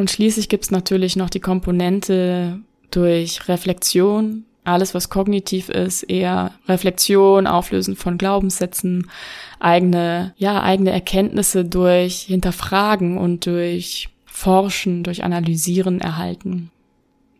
Und 0.00 0.10
schließlich 0.10 0.48
gibt's 0.48 0.70
natürlich 0.70 1.16
noch 1.16 1.28
die 1.28 1.40
Komponente 1.40 2.58
durch 2.90 3.48
Reflexion, 3.48 4.46
alles 4.64 4.94
was 4.94 5.10
kognitiv 5.10 5.68
ist, 5.68 6.04
eher 6.04 6.54
Reflexion, 6.66 7.46
Auflösen 7.46 7.96
von 7.96 8.16
Glaubenssätzen, 8.16 9.10
eigene, 9.58 10.32
ja, 10.38 10.62
eigene 10.62 10.90
Erkenntnisse 10.90 11.66
durch 11.66 12.22
Hinterfragen 12.22 13.18
und 13.18 13.44
durch 13.44 14.08
Forschen, 14.24 15.02
durch 15.02 15.22
Analysieren 15.22 16.00
erhalten. 16.00 16.70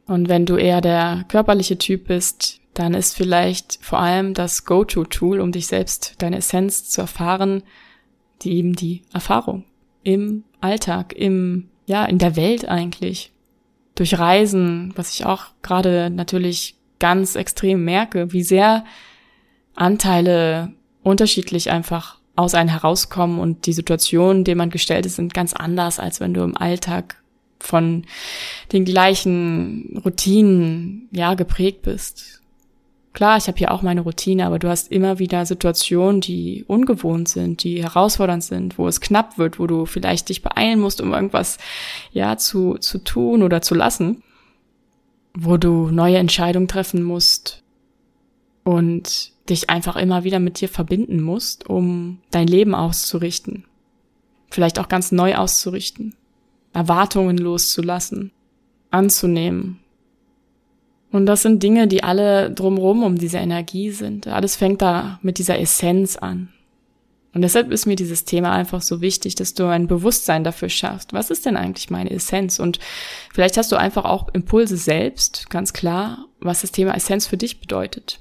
Und 0.07 0.29
wenn 0.29 0.45
du 0.45 0.57
eher 0.57 0.83
der 0.83 1.25
körperliche 1.29 1.79
Typ 1.79 2.09
bist, 2.09 2.61
dann 2.75 2.93
ist 2.93 3.17
vielleicht 3.17 3.79
vor 3.81 4.01
allem 4.01 4.35
das 4.35 4.67
Go-To-Tool, 4.67 5.41
um 5.41 5.51
dich 5.51 5.67
selbst, 5.67 6.17
deine 6.19 6.37
Essenz 6.37 6.91
zu 6.91 7.01
erfahren, 7.01 7.63
die 8.43 8.53
eben 8.53 8.75
die 8.75 9.01
Erfahrung 9.15 9.65
im 10.03 10.45
Alltag, 10.61 11.15
im 11.17 11.70
ja, 11.91 12.05
in 12.05 12.19
der 12.19 12.37
Welt 12.37 12.69
eigentlich. 12.69 13.33
Durch 13.97 14.17
Reisen, 14.17 14.93
was 14.95 15.13
ich 15.13 15.27
auch 15.27 15.47
gerade 15.61 16.09
natürlich 16.09 16.77
ganz 17.01 17.35
extrem 17.35 17.85
merke, 17.85 18.33
wie 18.33 18.45
sehr 18.45 18.85
Anteile 19.75 20.73
unterschiedlich 21.03 21.69
einfach 21.73 22.19
aus 22.37 22.55
einem 22.55 22.69
herauskommen 22.69 23.41
und 23.41 23.67
die 23.67 23.73
Situationen, 23.73 24.45
denen 24.45 24.59
man 24.59 24.71
gestellt 24.71 25.05
ist, 25.05 25.17
sind 25.17 25.35
ganz 25.35 25.53
anders, 25.53 25.99
als 25.99 26.21
wenn 26.21 26.33
du 26.33 26.43
im 26.43 26.57
Alltag 26.57 27.21
von 27.59 28.05
den 28.71 28.85
gleichen 28.85 30.01
Routinen, 30.05 31.09
ja, 31.11 31.35
geprägt 31.35 31.83
bist. 31.83 32.40
Klar, 33.13 33.37
ich 33.39 33.49
habe 33.49 33.59
hier 33.59 33.73
auch 33.73 33.83
meine 33.83 34.03
Routine, 34.03 34.47
aber 34.47 34.61
du 34.61 34.69
hast 34.69 34.93
immer 34.93 35.19
wieder 35.19 35.45
Situationen, 35.45 36.21
die 36.21 36.65
ungewohnt 36.69 37.29
sind, 37.29 37.65
die 37.65 37.83
herausfordernd 37.83 38.45
sind, 38.45 38.79
wo 38.79 38.87
es 38.87 39.01
knapp 39.01 39.37
wird, 39.37 39.59
wo 39.59 39.67
du 39.67 39.85
vielleicht 39.85 40.29
dich 40.29 40.43
beeilen 40.43 40.79
musst, 40.79 41.01
um 41.01 41.13
irgendwas 41.13 41.59
ja 42.13 42.37
zu 42.37 42.79
zu 42.79 42.99
tun 42.99 43.43
oder 43.43 43.63
zu 43.63 43.75
lassen, 43.75 44.23
wo 45.35 45.57
du 45.57 45.91
neue 45.91 46.19
Entscheidungen 46.19 46.69
treffen 46.69 47.03
musst 47.03 47.65
und 48.63 49.33
dich 49.49 49.71
einfach 49.71 49.97
immer 49.97 50.23
wieder 50.23 50.39
mit 50.39 50.61
dir 50.61 50.69
verbinden 50.69 51.21
musst, 51.21 51.69
um 51.69 52.19
dein 52.31 52.47
Leben 52.47 52.77
auszurichten. 52.77 53.65
Vielleicht 54.51 54.79
auch 54.79 54.89
ganz 54.89 55.11
neu 55.11 55.35
auszurichten, 55.35 56.15
Erwartungen 56.73 57.39
loszulassen, 57.39 58.31
anzunehmen 58.93 59.80
und 61.13 61.27
das 61.27 61.43
sind 61.43 61.63
Dinge, 61.63 61.89
die 61.89 62.05
alle 62.05 62.51
drumrum 62.51 63.03
um 63.03 63.19
diese 63.19 63.39
Energie 63.39 63.91
sind. 63.91 64.27
Alles 64.29 64.57
fängt 64.57 64.81
da 64.81 65.19
mit 65.23 65.39
dieser 65.39 65.59
Essenz 65.59 66.17
an. 66.17 66.51
Und 67.33 67.43
deshalb 67.43 67.71
ist 67.71 67.87
mir 67.87 67.95
dieses 67.95 68.25
Thema 68.25 68.53
einfach 68.53 68.83
so 68.83 69.01
wichtig, 69.01 69.37
dass 69.37 69.55
du 69.55 69.67
ein 69.67 69.87
Bewusstsein 69.87 70.43
dafür 70.43 70.69
schaffst. 70.69 71.13
Was 71.13 71.31
ist 71.31 71.47
denn 71.47 71.57
eigentlich 71.57 71.91
meine 71.91 72.11
Essenz? 72.11 72.59
Und 72.59 72.81
vielleicht 73.33 73.57
hast 73.57 73.71
du 73.71 73.77
einfach 73.77 74.05
auch 74.05 74.29
Impulse 74.33 74.77
selbst, 74.77 75.49
ganz 75.49 75.73
klar, 75.73 76.27
was 76.41 76.63
das 76.63 76.73
Thema 76.73 76.95
Essenz 76.95 77.27
für 77.27 77.37
dich 77.37 77.61
bedeutet. 77.61 78.19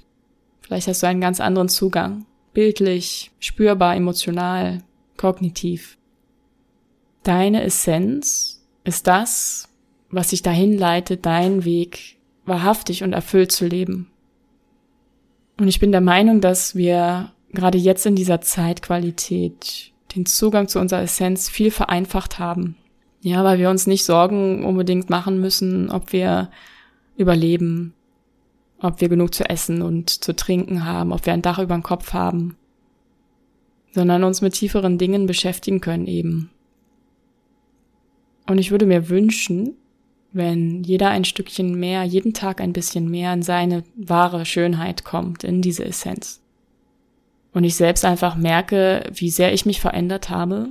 Vielleicht 0.61 0.87
hast 0.87 1.01
du 1.01 1.07
einen 1.07 1.21
ganz 1.21 1.39
anderen 1.39 1.69
Zugang. 1.69 2.25
Bildlich, 2.53 3.31
spürbar, 3.39 3.95
emotional, 3.95 4.83
kognitiv. 5.17 5.97
Deine 7.23 7.63
Essenz 7.63 8.63
ist 8.83 9.07
das, 9.07 9.69
was 10.11 10.29
dich 10.29 10.43
dahin 10.43 10.77
leitet, 10.77 11.25
deinen 11.25 11.65
Weg 11.65 12.18
wahrhaftig 12.49 13.03
und 13.03 13.13
erfüllt 13.13 13.51
zu 13.51 13.65
leben. 13.65 14.11
Und 15.57 15.67
ich 15.67 15.79
bin 15.79 15.91
der 15.91 16.01
Meinung, 16.01 16.41
dass 16.41 16.75
wir 16.75 17.31
gerade 17.53 17.77
jetzt 17.77 18.05
in 18.05 18.15
dieser 18.15 18.41
Zeitqualität 18.41 19.91
den 20.15 20.25
Zugang 20.25 20.67
zu 20.67 20.79
unserer 20.79 21.01
Essenz 21.01 21.49
viel 21.49 21.71
vereinfacht 21.71 22.39
haben. 22.39 22.75
Ja, 23.21 23.43
weil 23.43 23.59
wir 23.59 23.69
uns 23.69 23.85
nicht 23.85 24.05
Sorgen 24.05 24.63
unbedingt 24.63 25.09
machen 25.09 25.41
müssen, 25.41 25.89
ob 25.89 26.13
wir 26.13 26.49
überleben, 27.17 27.93
ob 28.79 29.01
wir 29.01 29.09
genug 29.09 29.33
zu 29.33 29.49
essen 29.49 29.81
und 29.81 30.09
zu 30.09 30.33
trinken 30.35 30.85
haben, 30.85 31.11
ob 31.11 31.25
wir 31.25 31.33
ein 31.33 31.41
Dach 31.41 31.59
über 31.59 31.73
dem 31.73 31.83
Kopf 31.83 32.13
haben, 32.13 32.55
sondern 33.91 34.23
uns 34.23 34.41
mit 34.41 34.53
tieferen 34.53 34.97
Dingen 34.97 35.25
beschäftigen 35.25 35.81
können 35.81 36.07
eben. 36.07 36.49
Und 38.47 38.57
ich 38.57 38.71
würde 38.71 38.85
mir 38.85 39.09
wünschen, 39.09 39.75
wenn 40.31 40.83
jeder 40.83 41.09
ein 41.09 41.25
Stückchen 41.25 41.79
mehr, 41.79 42.03
jeden 42.03 42.33
Tag 42.33 42.61
ein 42.61 42.73
bisschen 42.73 43.09
mehr 43.09 43.33
in 43.33 43.41
seine 43.41 43.83
wahre 43.95 44.45
Schönheit 44.45 45.03
kommt, 45.03 45.43
in 45.43 45.61
diese 45.61 45.85
Essenz. 45.85 46.41
Und 47.51 47.63
ich 47.63 47.75
selbst 47.75 48.05
einfach 48.05 48.35
merke, 48.35 49.03
wie 49.11 49.29
sehr 49.29 49.53
ich 49.53 49.65
mich 49.65 49.81
verändert 49.81 50.29
habe, 50.29 50.69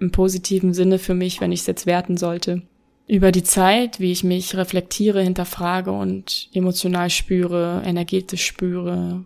im 0.00 0.10
positiven 0.10 0.72
Sinne 0.72 0.98
für 0.98 1.14
mich, 1.14 1.40
wenn 1.40 1.52
ich 1.52 1.60
es 1.60 1.66
jetzt 1.66 1.86
werten 1.86 2.16
sollte, 2.16 2.62
über 3.06 3.32
die 3.32 3.42
Zeit, 3.42 4.00
wie 4.00 4.12
ich 4.12 4.22
mich 4.22 4.54
reflektiere, 4.54 5.22
hinterfrage 5.22 5.90
und 5.90 6.48
emotional 6.52 7.10
spüre, 7.10 7.82
energetisch 7.84 8.44
spüre, 8.44 9.24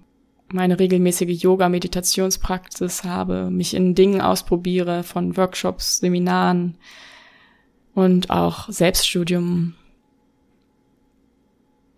meine 0.53 0.79
regelmäßige 0.79 1.43
Yoga-Meditationspraxis 1.43 3.05
habe, 3.05 3.51
mich 3.51 3.75
in 3.75 3.95
Dingen 3.95 4.21
ausprobiere, 4.21 5.03
von 5.03 5.37
Workshops, 5.37 5.99
Seminaren 5.99 6.77
und 7.95 8.31
auch 8.31 8.69
Selbststudium. 8.69 9.75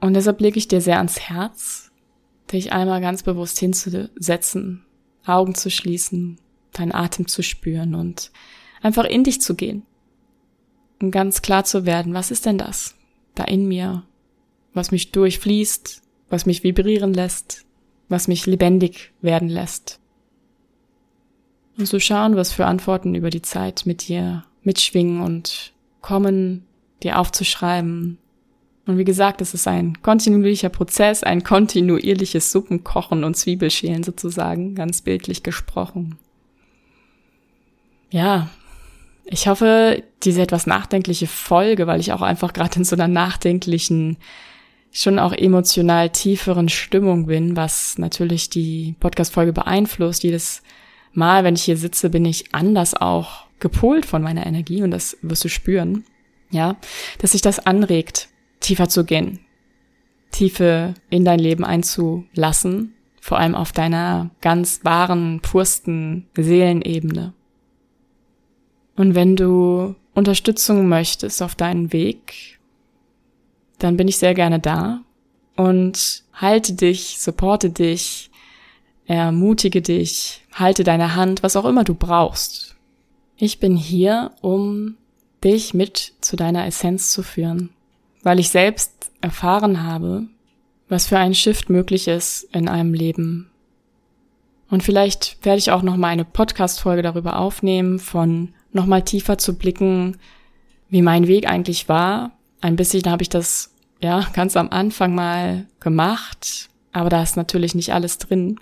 Und 0.01 0.15
deshalb 0.15 0.41
lege 0.41 0.59
ich 0.59 0.69
dir 0.69 0.81
sehr 0.81 0.99
ans 0.99 1.21
Herz, 1.21 1.91
dich 2.53 2.73
einmal 2.73 3.01
ganz 3.01 3.23
bewusst 3.23 3.59
hinzusetzen, 3.59 4.85
Augen 5.25 5.55
zu 5.55 5.71
schließen, 5.71 6.39
deinen 6.73 6.93
Atem 6.93 7.27
zu 7.27 7.43
spüren 7.43 7.95
und 7.95 8.31
einfach 8.83 9.05
in 9.05 9.25
dich 9.25 9.41
zu 9.41 9.55
gehen. 9.55 9.85
Und 11.01 11.11
ganz 11.11 11.43
klar 11.43 11.65
zu 11.65 11.87
werden, 11.87 12.15
was 12.15 12.31
ist 12.31 12.47
denn 12.47 12.59
das 12.59 12.95
da 13.35 13.45
in 13.45 13.67
mir, 13.67 14.05
was 14.73 14.91
mich 14.91 15.13
durchfließt, 15.13 16.03
was 16.29 16.47
mich 16.47 16.63
vibrieren 16.63 17.13
lässt, 17.13 17.65
was 18.09 18.29
mich 18.29 18.47
lebendig 18.47 19.13
werden 19.21 19.49
lässt. 19.49 20.01
Und 21.77 21.87
zu 21.87 21.99
schauen, 21.99 22.37
was 22.37 22.53
für 22.53 22.67
Antworten 22.67 23.15
über 23.15 23.31
die 23.31 23.43
Zeit 23.43 23.83
mit 23.87 24.09
dir 24.09 24.45
mitschwingen 24.63 25.21
und 25.21 25.74
kommen, 26.05 26.67
dir 27.03 27.19
aufzuschreiben. 27.19 28.19
Und 28.87 28.99
wie 28.99 29.05
gesagt, 29.05 29.41
es 29.41 29.55
ist 29.55 29.67
ein 29.67 30.03
kontinuierlicher 30.03 30.69
Prozess, 30.69 31.23
ein 31.23 31.43
kontinuierliches 31.43 32.53
Suppenkochen 32.53 33.25
und 33.25 33.35
Zwiebelschälen 33.39 34.03
sozusagen, 34.03 34.75
ganz 34.75 35.01
bildlich 35.01 35.43
gesprochen. 35.43 36.19
Ja, 38.11 38.51
ich 39.25 39.49
hoffe, 39.49 40.03
diese 40.23 40.43
etwas 40.43 40.67
nachdenkliche 40.67 41.27
Folge, 41.27 41.87
weil 41.87 42.01
ich 42.01 42.13
auch 42.13 42.21
einfach 42.21 42.53
gerade 42.53 42.77
in 42.77 42.85
so 42.85 42.97
einer 42.97 43.09
nachdenklichen, 43.09 44.19
schon 44.93 45.19
auch 45.19 45.33
emotional 45.33 46.11
tieferen 46.11 46.69
Stimmung 46.69 47.25
bin, 47.27 47.57
was 47.57 47.97
natürlich 47.97 48.51
die 48.51 48.95
Podcast-Folge 49.01 49.55
beeinflusst. 49.55 50.23
Jedes 50.23 50.63
Mal, 51.15 51.45
wenn 51.45 51.55
ich 51.55 51.63
hier 51.63 51.79
sitze, 51.79 52.11
bin 52.11 52.27
ich 52.27 52.55
anders 52.55 52.93
auch 52.93 53.44
gepolt 53.59 54.07
von 54.07 54.23
meiner 54.23 54.47
Energie 54.47 54.83
und 54.83 54.91
das 54.91 55.17
wirst 55.23 55.45
du 55.45 55.49
spüren. 55.49 56.05
Ja, 56.51 56.77
dass 57.19 57.33
sich 57.33 57.41
das 57.41 57.67
anregt, 57.67 58.29
tiefer 58.61 58.89
zu 58.89 59.05
gehen, 59.05 59.41
Tiefe 60.31 60.95
in 61.11 61.25
dein 61.25 61.39
Leben 61.39 61.65
einzulassen, 61.65 62.95
vor 63.21 63.39
allem 63.39 63.55
auf 63.55 63.73
deiner 63.73 64.31
ganz 64.41 64.85
wahren, 64.85 65.41
pursten 65.41 66.27
Seelenebene. 66.37 67.33
Und 68.97 69.15
wenn 69.15 69.37
du 69.37 69.95
Unterstützung 70.13 70.89
möchtest 70.89 71.43
auf 71.43 71.55
deinen 71.55 71.93
Weg, 71.93 72.59
dann 73.79 73.97
bin 73.97 74.09
ich 74.09 74.19
sehr 74.19 74.35
gerne 74.35 74.61
da 74.61 75.01
und 75.57 76.25
halte 76.33 76.75
dich, 76.75 77.21
supporte 77.21 77.71
dich, 77.71 78.31
ermutige 79.07 79.83
dich, 79.83 80.45
halte 80.53 80.85
deine 80.85 81.15
Hand, 81.17 81.43
was 81.43 81.57
auch 81.57 81.65
immer 81.65 81.85
du 81.85 81.95
brauchst. 81.95 82.74
Ich 83.37 83.59
bin 83.59 83.77
hier, 83.77 84.31
um 84.41 84.97
dich 85.43 85.75
mit 85.75 86.15
zu 86.21 86.37
deiner 86.37 86.67
Essenz 86.67 87.11
zu 87.11 87.23
führen, 87.23 87.71
weil 88.23 88.39
ich 88.39 88.51
selbst 88.51 89.11
erfahren 89.21 89.83
habe, 89.83 90.25
was 90.89 91.09
für 91.09 91.19
ein 91.19 91.35
Shift 91.35 91.69
möglich 91.69 92.09
ist 92.09 92.45
in 92.53 92.69
einem 92.69 92.95
Leben. 92.95 93.51
Und 94.71 94.83
vielleicht 94.83 95.45
werde 95.45 95.59
ich 95.59 95.71
auch 95.71 95.83
noch 95.83 95.97
mal 95.97 96.09
eine 96.09 96.25
Podcast-Folge 96.25 97.03
darüber 97.03 97.39
aufnehmen, 97.39 97.99
von 97.99 98.55
nochmal 98.73 99.03
tiefer 99.03 99.37
zu 99.37 99.57
blicken, 99.57 100.19
wie 100.89 101.03
mein 101.03 101.27
Weg 101.27 101.49
eigentlich 101.49 101.89
war. 101.89 102.33
Ein 102.61 102.77
bisschen 102.77 103.11
habe 103.11 103.23
ich 103.23 103.29
das 103.29 103.75
ja 104.01 104.27
ganz 104.33 104.57
am 104.57 104.71
Anfang 104.71 105.15
mal 105.15 105.67
gemacht, 105.81 106.71
aber 106.93 107.11
da 107.11 107.23
ist 107.23 107.37
natürlich 107.37 107.75
nicht 107.75 107.93
alles 107.93 108.19
drin. 108.19 108.61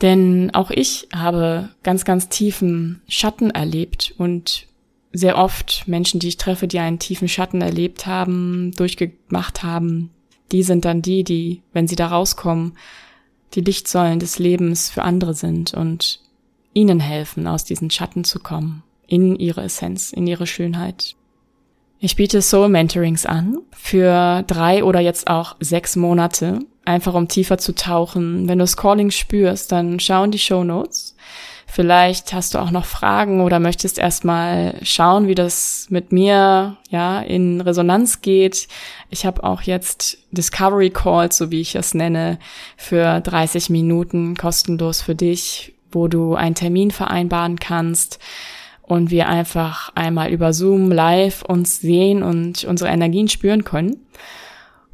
Denn 0.00 0.50
auch 0.54 0.70
ich 0.70 1.08
habe 1.14 1.70
ganz, 1.82 2.04
ganz 2.04 2.28
tiefen 2.28 3.02
Schatten 3.08 3.50
erlebt 3.50 4.14
und 4.16 4.66
sehr 5.12 5.38
oft 5.38 5.88
Menschen, 5.88 6.20
die 6.20 6.28
ich 6.28 6.36
treffe, 6.36 6.68
die 6.68 6.78
einen 6.78 6.98
tiefen 6.98 7.28
Schatten 7.28 7.60
erlebt 7.60 8.06
haben, 8.06 8.72
durchgemacht 8.76 9.62
haben, 9.62 10.10
die 10.52 10.62
sind 10.62 10.84
dann 10.84 11.02
die, 11.02 11.24
die, 11.24 11.62
wenn 11.72 11.88
sie 11.88 11.96
da 11.96 12.08
rauskommen, 12.08 12.74
die 13.54 13.60
Lichtsäulen 13.60 14.18
des 14.18 14.38
Lebens 14.38 14.90
für 14.90 15.02
andere 15.02 15.34
sind 15.34 15.74
und 15.74 16.20
ihnen 16.74 17.00
helfen, 17.00 17.46
aus 17.46 17.64
diesen 17.64 17.90
Schatten 17.90 18.24
zu 18.24 18.38
kommen 18.38 18.82
in 19.06 19.36
ihre 19.36 19.62
Essenz, 19.62 20.12
in 20.12 20.26
ihre 20.26 20.46
Schönheit. 20.46 21.16
Ich 21.98 22.14
biete 22.14 22.42
Soul 22.42 22.68
Mentorings 22.68 23.26
an 23.26 23.58
für 23.72 24.44
drei 24.46 24.84
oder 24.84 25.00
jetzt 25.00 25.28
auch 25.28 25.56
sechs 25.58 25.96
Monate, 25.96 26.60
einfach 26.88 27.14
um 27.14 27.28
tiefer 27.28 27.58
zu 27.58 27.74
tauchen. 27.74 28.48
Wenn 28.48 28.58
du 28.58 28.64
das 28.64 28.76
Calling 28.76 29.10
spürst, 29.10 29.70
dann 29.70 30.00
schau 30.00 30.24
in 30.24 30.30
die 30.30 30.38
Show 30.38 30.64
Notes. 30.64 31.14
Vielleicht 31.70 32.32
hast 32.32 32.54
du 32.54 32.58
auch 32.58 32.70
noch 32.70 32.86
Fragen 32.86 33.42
oder 33.42 33.60
möchtest 33.60 33.98
erstmal 33.98 34.74
schauen, 34.82 35.28
wie 35.28 35.34
das 35.34 35.86
mit 35.90 36.12
mir 36.12 36.78
ja 36.88 37.20
in 37.20 37.60
Resonanz 37.60 38.22
geht. 38.22 38.68
Ich 39.10 39.26
habe 39.26 39.44
auch 39.44 39.60
jetzt 39.60 40.16
Discovery 40.30 40.88
Calls, 40.88 41.36
so 41.36 41.50
wie 41.50 41.60
ich 41.60 41.74
es 41.74 41.92
nenne, 41.92 42.38
für 42.78 43.20
30 43.20 43.68
Minuten 43.68 44.34
kostenlos 44.34 45.02
für 45.02 45.14
dich, 45.14 45.74
wo 45.92 46.08
du 46.08 46.34
einen 46.34 46.54
Termin 46.54 46.90
vereinbaren 46.90 47.60
kannst 47.60 48.18
und 48.82 49.10
wir 49.10 49.28
einfach 49.28 49.92
einmal 49.94 50.30
über 50.30 50.54
Zoom 50.54 50.90
live 50.90 51.42
uns 51.42 51.82
sehen 51.82 52.22
und 52.22 52.64
unsere 52.64 52.90
Energien 52.90 53.28
spüren 53.28 53.64
können, 53.64 54.06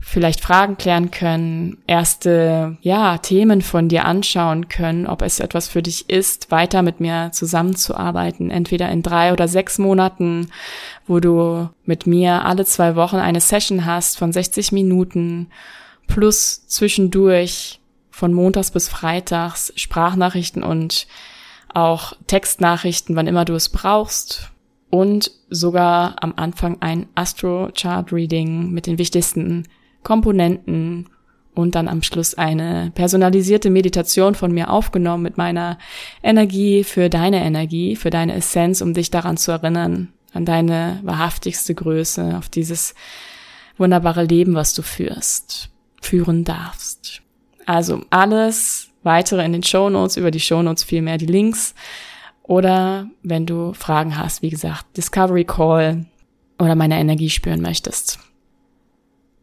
vielleicht 0.05 0.41
Fragen 0.41 0.77
klären 0.77 1.11
können, 1.11 1.79
erste, 1.87 2.77
ja, 2.83 3.17
Themen 3.19 3.63
von 3.63 3.89
dir 3.89 4.05
anschauen 4.05 4.69
können, 4.69 5.07
ob 5.07 5.23
es 5.23 5.41
etwas 5.41 5.67
für 5.67 5.83
dich 5.83 6.11
ist, 6.11 6.51
weiter 6.51 6.83
mit 6.83 7.01
mir 7.01 7.31
zusammenzuarbeiten, 7.33 8.51
entweder 8.51 8.91
in 8.91 9.03
drei 9.03 9.33
oder 9.33 9.49
sechs 9.49 9.79
Monaten, 9.79 10.51
wo 11.07 11.21
du 11.21 11.71
mit 11.85 12.07
mir 12.07 12.45
alle 12.45 12.67
zwei 12.67 12.97
Wochen 12.97 13.17
eine 13.17 13.41
Session 13.41 13.87
hast 13.87 14.19
von 14.19 14.31
60 14.31 14.73
Minuten 14.73 15.49
plus 16.07 16.67
zwischendurch 16.67 17.81
von 18.11 18.33
Montags 18.33 18.71
bis 18.71 18.89
Freitags 18.89 19.73
Sprachnachrichten 19.75 20.63
und 20.63 21.07
auch 21.73 22.13
Textnachrichten, 22.27 23.17
wann 23.17 23.27
immer 23.27 23.47
du 23.47 23.55
es 23.55 23.71
brauchst. 23.71 24.51
Und 24.91 25.33
sogar 25.51 26.23
am 26.23 26.35
Anfang 26.37 26.77
ein 26.81 27.09
Astro 27.17 27.71
Chart 27.75 28.13
Reading 28.13 28.71
mit 28.71 28.87
den 28.87 28.99
wichtigsten 28.99 29.67
Komponenten 30.05 31.09
und 31.55 31.75
dann 31.75 31.89
am 31.89 32.03
Schluss 32.03 32.35
eine 32.35 32.93
personalisierte 32.95 33.71
Meditation 33.71 34.35
von 34.35 34.53
mir 34.53 34.71
aufgenommen 34.71 35.23
mit 35.23 35.39
meiner 35.39 35.79
Energie 36.23 36.85
für 36.85 37.09
deine 37.09 37.45
Energie, 37.45 37.97
für 37.97 38.11
deine 38.11 38.35
Essenz, 38.35 38.81
um 38.81 38.95
dich 38.95 39.11
daran 39.11 39.37
zu 39.37 39.53
erinnern, 39.53 40.13
an 40.33 40.45
deine 40.45 41.01
wahrhaftigste 41.03 41.75
Größe, 41.75 42.37
auf 42.37 42.49
dieses 42.49 42.95
wunderbare 43.79 44.25
Leben, 44.25 44.55
was 44.55 44.75
du 44.75 44.83
führst, 44.83 45.71
führen 46.01 46.45
darfst. 46.45 47.23
Also 47.67 48.03
alles 48.11 48.89
weitere 49.05 49.45
in 49.45 49.53
den 49.53 49.63
Show 49.63 49.91
Notes, 49.91 50.17
über 50.17 50.31
die 50.31 50.41
Show 50.41 50.63
Notes 50.63 50.85
vielmehr 50.85 51.19
die 51.19 51.27
Links. 51.27 51.75
Oder 52.43 53.09
wenn 53.23 53.47
du 53.47 53.73
Fragen 53.73 54.19
hast, 54.19 54.43
wie 54.43 54.51
gesagt, 54.51 54.97
Discovery 54.97 55.45
Call 55.45 56.05
oder 56.59 56.75
meine 56.75 56.99
Energie 56.99 57.31
spüren 57.31 57.63
möchtest. 57.63 58.19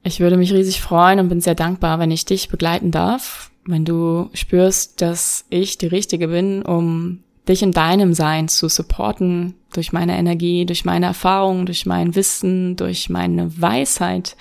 Ich 0.04 0.20
würde 0.20 0.38
mich 0.38 0.54
riesig 0.54 0.82
freuen 0.82 1.20
und 1.20 1.30
bin 1.30 1.42
sehr 1.42 1.56
dankbar, 1.56 2.00
wenn 2.00 2.12
ich 2.12 2.26
dich 2.26 2.50
begleiten 2.50 2.92
darf, 2.92 3.52
wenn 3.66 3.86
du 3.86 4.30
spürst, 4.34 5.02
dass 5.02 5.46
ich 5.50 5.78
die 5.78 5.88
Richtige 5.88 6.30
bin, 6.30 6.64
um 6.64 7.24
dich 7.48 7.62
in 7.62 7.72
deinem 7.72 8.14
Sein 8.14 8.48
zu 8.48 8.68
supporten, 8.68 9.56
durch 9.74 9.94
meine 9.94 10.18
Energie, 10.18 10.66
durch 10.66 10.86
meine 10.86 11.06
Erfahrungen, 11.06 11.66
durch 11.66 11.86
mein 11.86 12.16
Wissen, 12.16 12.76
durch 12.76 13.10
meine 13.10 13.62
Weisheit 13.62 14.36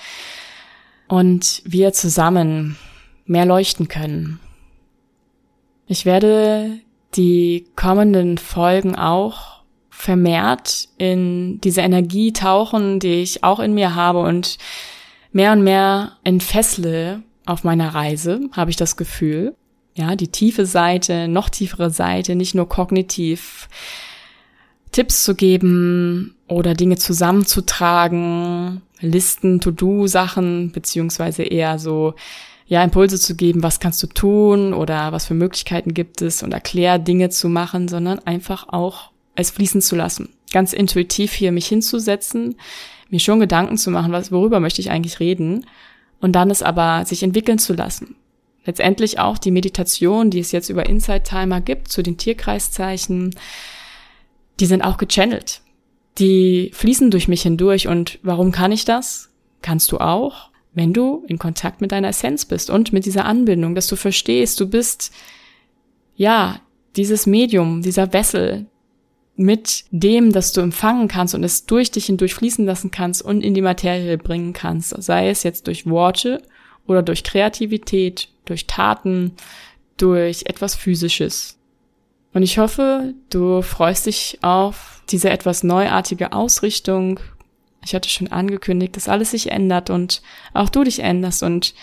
und 1.08 1.62
wir 1.64 1.92
zusammen 1.92 2.76
mehr 3.26 3.44
leuchten 3.44 3.86
können, 3.86 4.40
ich 5.90 6.06
werde 6.06 6.78
die 7.16 7.66
kommenden 7.74 8.38
Folgen 8.38 8.94
auch 8.94 9.62
vermehrt 9.90 10.88
in 10.98 11.60
diese 11.62 11.80
Energie 11.80 12.32
tauchen, 12.32 13.00
die 13.00 13.22
ich 13.22 13.42
auch 13.42 13.58
in 13.58 13.74
mir 13.74 13.96
habe 13.96 14.20
und 14.20 14.56
mehr 15.32 15.52
und 15.52 15.62
mehr 15.62 16.12
entfessle 16.24 17.22
auf 17.46 17.64
meiner 17.64 17.94
Reise, 17.94 18.40
habe 18.52 18.70
ich 18.70 18.76
das 18.76 18.96
Gefühl. 18.96 19.54
Ja, 19.94 20.16
die 20.16 20.28
tiefe 20.28 20.66
Seite, 20.66 21.28
noch 21.28 21.48
tiefere 21.48 21.90
Seite, 21.90 22.34
nicht 22.34 22.54
nur 22.54 22.68
kognitiv 22.68 23.68
Tipps 24.92 25.24
zu 25.24 25.34
geben 25.34 26.36
oder 26.48 26.74
Dinge 26.74 26.96
zusammenzutragen, 26.96 28.82
Listen, 29.00 29.60
To-Do-Sachen, 29.60 30.72
beziehungsweise 30.72 31.42
eher 31.42 31.78
so, 31.78 32.14
ja, 32.66 32.84
Impulse 32.84 33.18
zu 33.18 33.34
geben, 33.34 33.62
was 33.62 33.80
kannst 33.80 34.02
du 34.02 34.06
tun 34.06 34.74
oder 34.74 35.12
was 35.12 35.26
für 35.26 35.34
Möglichkeiten 35.34 35.94
gibt 35.94 36.22
es 36.22 36.42
und 36.42 36.52
erklär 36.52 36.98
Dinge 36.98 37.30
zu 37.30 37.48
machen, 37.48 37.88
sondern 37.88 38.18
einfach 38.20 38.68
auch 38.68 39.10
es 39.34 39.50
fließen 39.50 39.80
zu 39.80 39.96
lassen. 39.96 40.28
Ganz 40.52 40.72
intuitiv 40.72 41.32
hier 41.32 41.50
mich 41.50 41.66
hinzusetzen, 41.66 42.56
mir 43.10 43.20
schon 43.20 43.40
Gedanken 43.40 43.76
zu 43.76 43.90
machen, 43.90 44.12
was, 44.12 44.32
worüber 44.32 44.60
möchte 44.60 44.80
ich 44.80 44.90
eigentlich 44.90 45.20
reden 45.20 45.66
und 46.20 46.32
dann 46.32 46.50
es 46.50 46.62
aber 46.62 47.04
sich 47.04 47.22
entwickeln 47.22 47.58
zu 47.58 47.72
lassen. 47.72 48.16
Letztendlich 48.64 49.18
auch 49.18 49.38
die 49.38 49.50
Meditation, 49.50 50.30
die 50.30 50.38
es 50.38 50.52
jetzt 50.52 50.68
über 50.68 50.86
Insight 50.86 51.24
Timer 51.24 51.60
gibt 51.60 51.88
zu 51.88 52.02
den 52.02 52.18
Tierkreiszeichen, 52.18 53.34
die 54.60 54.66
sind 54.66 54.82
auch 54.82 54.98
gechannelt. 54.98 55.62
Die 56.18 56.70
fließen 56.74 57.10
durch 57.10 57.28
mich 57.28 57.42
hindurch 57.42 57.88
und 57.88 58.18
warum 58.22 58.52
kann 58.52 58.72
ich 58.72 58.84
das? 58.84 59.30
Kannst 59.62 59.90
du 59.92 59.98
auch, 59.98 60.50
wenn 60.74 60.92
du 60.92 61.24
in 61.26 61.38
Kontakt 61.38 61.80
mit 61.80 61.92
deiner 61.92 62.08
Essenz 62.08 62.44
bist 62.44 62.70
und 62.70 62.92
mit 62.92 63.06
dieser 63.06 63.24
Anbindung, 63.24 63.74
dass 63.74 63.86
du 63.86 63.96
verstehst, 63.96 64.60
du 64.60 64.68
bist, 64.68 65.12
ja, 66.16 66.60
dieses 66.96 67.26
Medium, 67.26 67.82
dieser 67.82 68.12
Wessel, 68.12 68.66
mit 69.40 69.84
dem, 69.90 70.32
dass 70.32 70.52
du 70.52 70.60
empfangen 70.60 71.08
kannst 71.08 71.34
und 71.34 71.42
es 71.42 71.64
durch 71.64 71.90
dich 71.90 72.06
hindurch 72.06 72.34
fließen 72.34 72.66
lassen 72.66 72.90
kannst 72.90 73.22
und 73.22 73.40
in 73.40 73.54
die 73.54 73.62
Materie 73.62 74.18
bringen 74.18 74.52
kannst, 74.52 74.94
sei 75.02 75.30
es 75.30 75.44
jetzt 75.44 75.66
durch 75.66 75.88
Worte 75.88 76.42
oder 76.86 77.02
durch 77.02 77.24
Kreativität, 77.24 78.28
durch 78.44 78.66
Taten, 78.66 79.32
durch 79.96 80.42
etwas 80.44 80.74
Physisches. 80.74 81.58
Und 82.34 82.42
ich 82.42 82.58
hoffe, 82.58 83.14
du 83.30 83.62
freust 83.62 84.06
dich 84.06 84.38
auf 84.42 85.02
diese 85.08 85.30
etwas 85.30 85.62
neuartige 85.62 86.32
Ausrichtung. 86.34 87.18
Ich 87.82 87.94
hatte 87.94 88.10
schon 88.10 88.28
angekündigt, 88.28 88.94
dass 88.94 89.08
alles 89.08 89.30
sich 89.30 89.50
ändert 89.50 89.88
und 89.88 90.20
auch 90.52 90.68
du 90.68 90.84
dich 90.84 90.98
änderst 90.98 91.42
und 91.42 91.74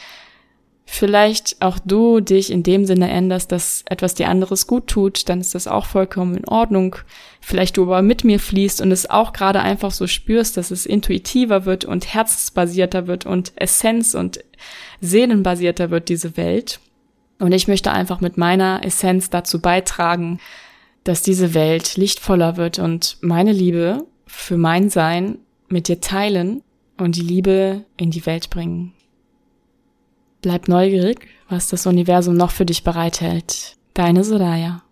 vielleicht 0.90 1.62
auch 1.62 1.78
du 1.84 2.22
dich 2.22 2.50
in 2.50 2.64
dem 2.64 2.86
Sinne 2.86 3.10
änderst, 3.10 3.52
dass 3.52 3.84
etwas 3.88 4.16
dir 4.16 4.30
anderes 4.30 4.68
gut 4.68 4.88
tut, 4.88 5.28
dann 5.28 5.42
ist 5.42 5.54
das 5.54 5.68
auch 5.68 5.86
vollkommen 5.86 6.38
in 6.38 6.48
Ordnung. 6.48 6.96
Vielleicht 7.42 7.76
du 7.76 7.84
aber 7.84 8.02
mit 8.02 8.24
mir 8.24 8.40
fließt 8.40 8.82
und 8.82 8.92
es 8.92 9.10
auch 9.10 9.34
gerade 9.34 9.60
einfach 9.60 9.92
so 9.92 10.08
spürst, 10.08 10.56
dass 10.56 10.72
es 10.72 10.86
intuitiver 10.86 11.66
wird 11.66 11.84
und 11.84 12.14
herzensbasierter 12.14 13.06
wird 13.06 13.26
und 13.26 13.52
Essenz 13.58 14.16
und 14.16 14.40
seelenbasierter 15.02 15.92
wird, 15.92 16.08
diese 16.08 16.38
Welt. 16.38 16.80
Und 17.38 17.52
ich 17.52 17.68
möchte 17.68 17.92
einfach 17.92 18.22
mit 18.22 18.38
meiner 18.38 18.84
Essenz 18.84 19.30
dazu 19.30 19.62
beitragen, 19.62 20.40
dass 21.04 21.22
diese 21.22 21.54
Welt 21.54 21.98
lichtvoller 21.98 22.56
wird 22.56 22.80
und 22.80 23.18
meine 23.22 23.52
Liebe 23.52 24.06
für 24.26 24.58
mein 24.58 24.90
Sein 24.90 25.40
mit 25.68 25.90
dir 25.90 26.00
teilen 26.00 26.64
und 26.98 27.18
die 27.18 27.22
Liebe 27.22 27.84
in 27.98 28.10
die 28.10 28.26
Welt 28.26 28.50
bringen. 28.50 28.94
Bleib 30.42 30.68
neugierig, 30.68 31.28
was 31.50 31.70
das 31.70 31.86
Universum 31.86 32.36
noch 32.36 32.52
für 32.52 32.66
dich 32.66 32.84
bereithält. 32.84 33.76
Deine 33.94 34.24
Soraya. 34.24 34.84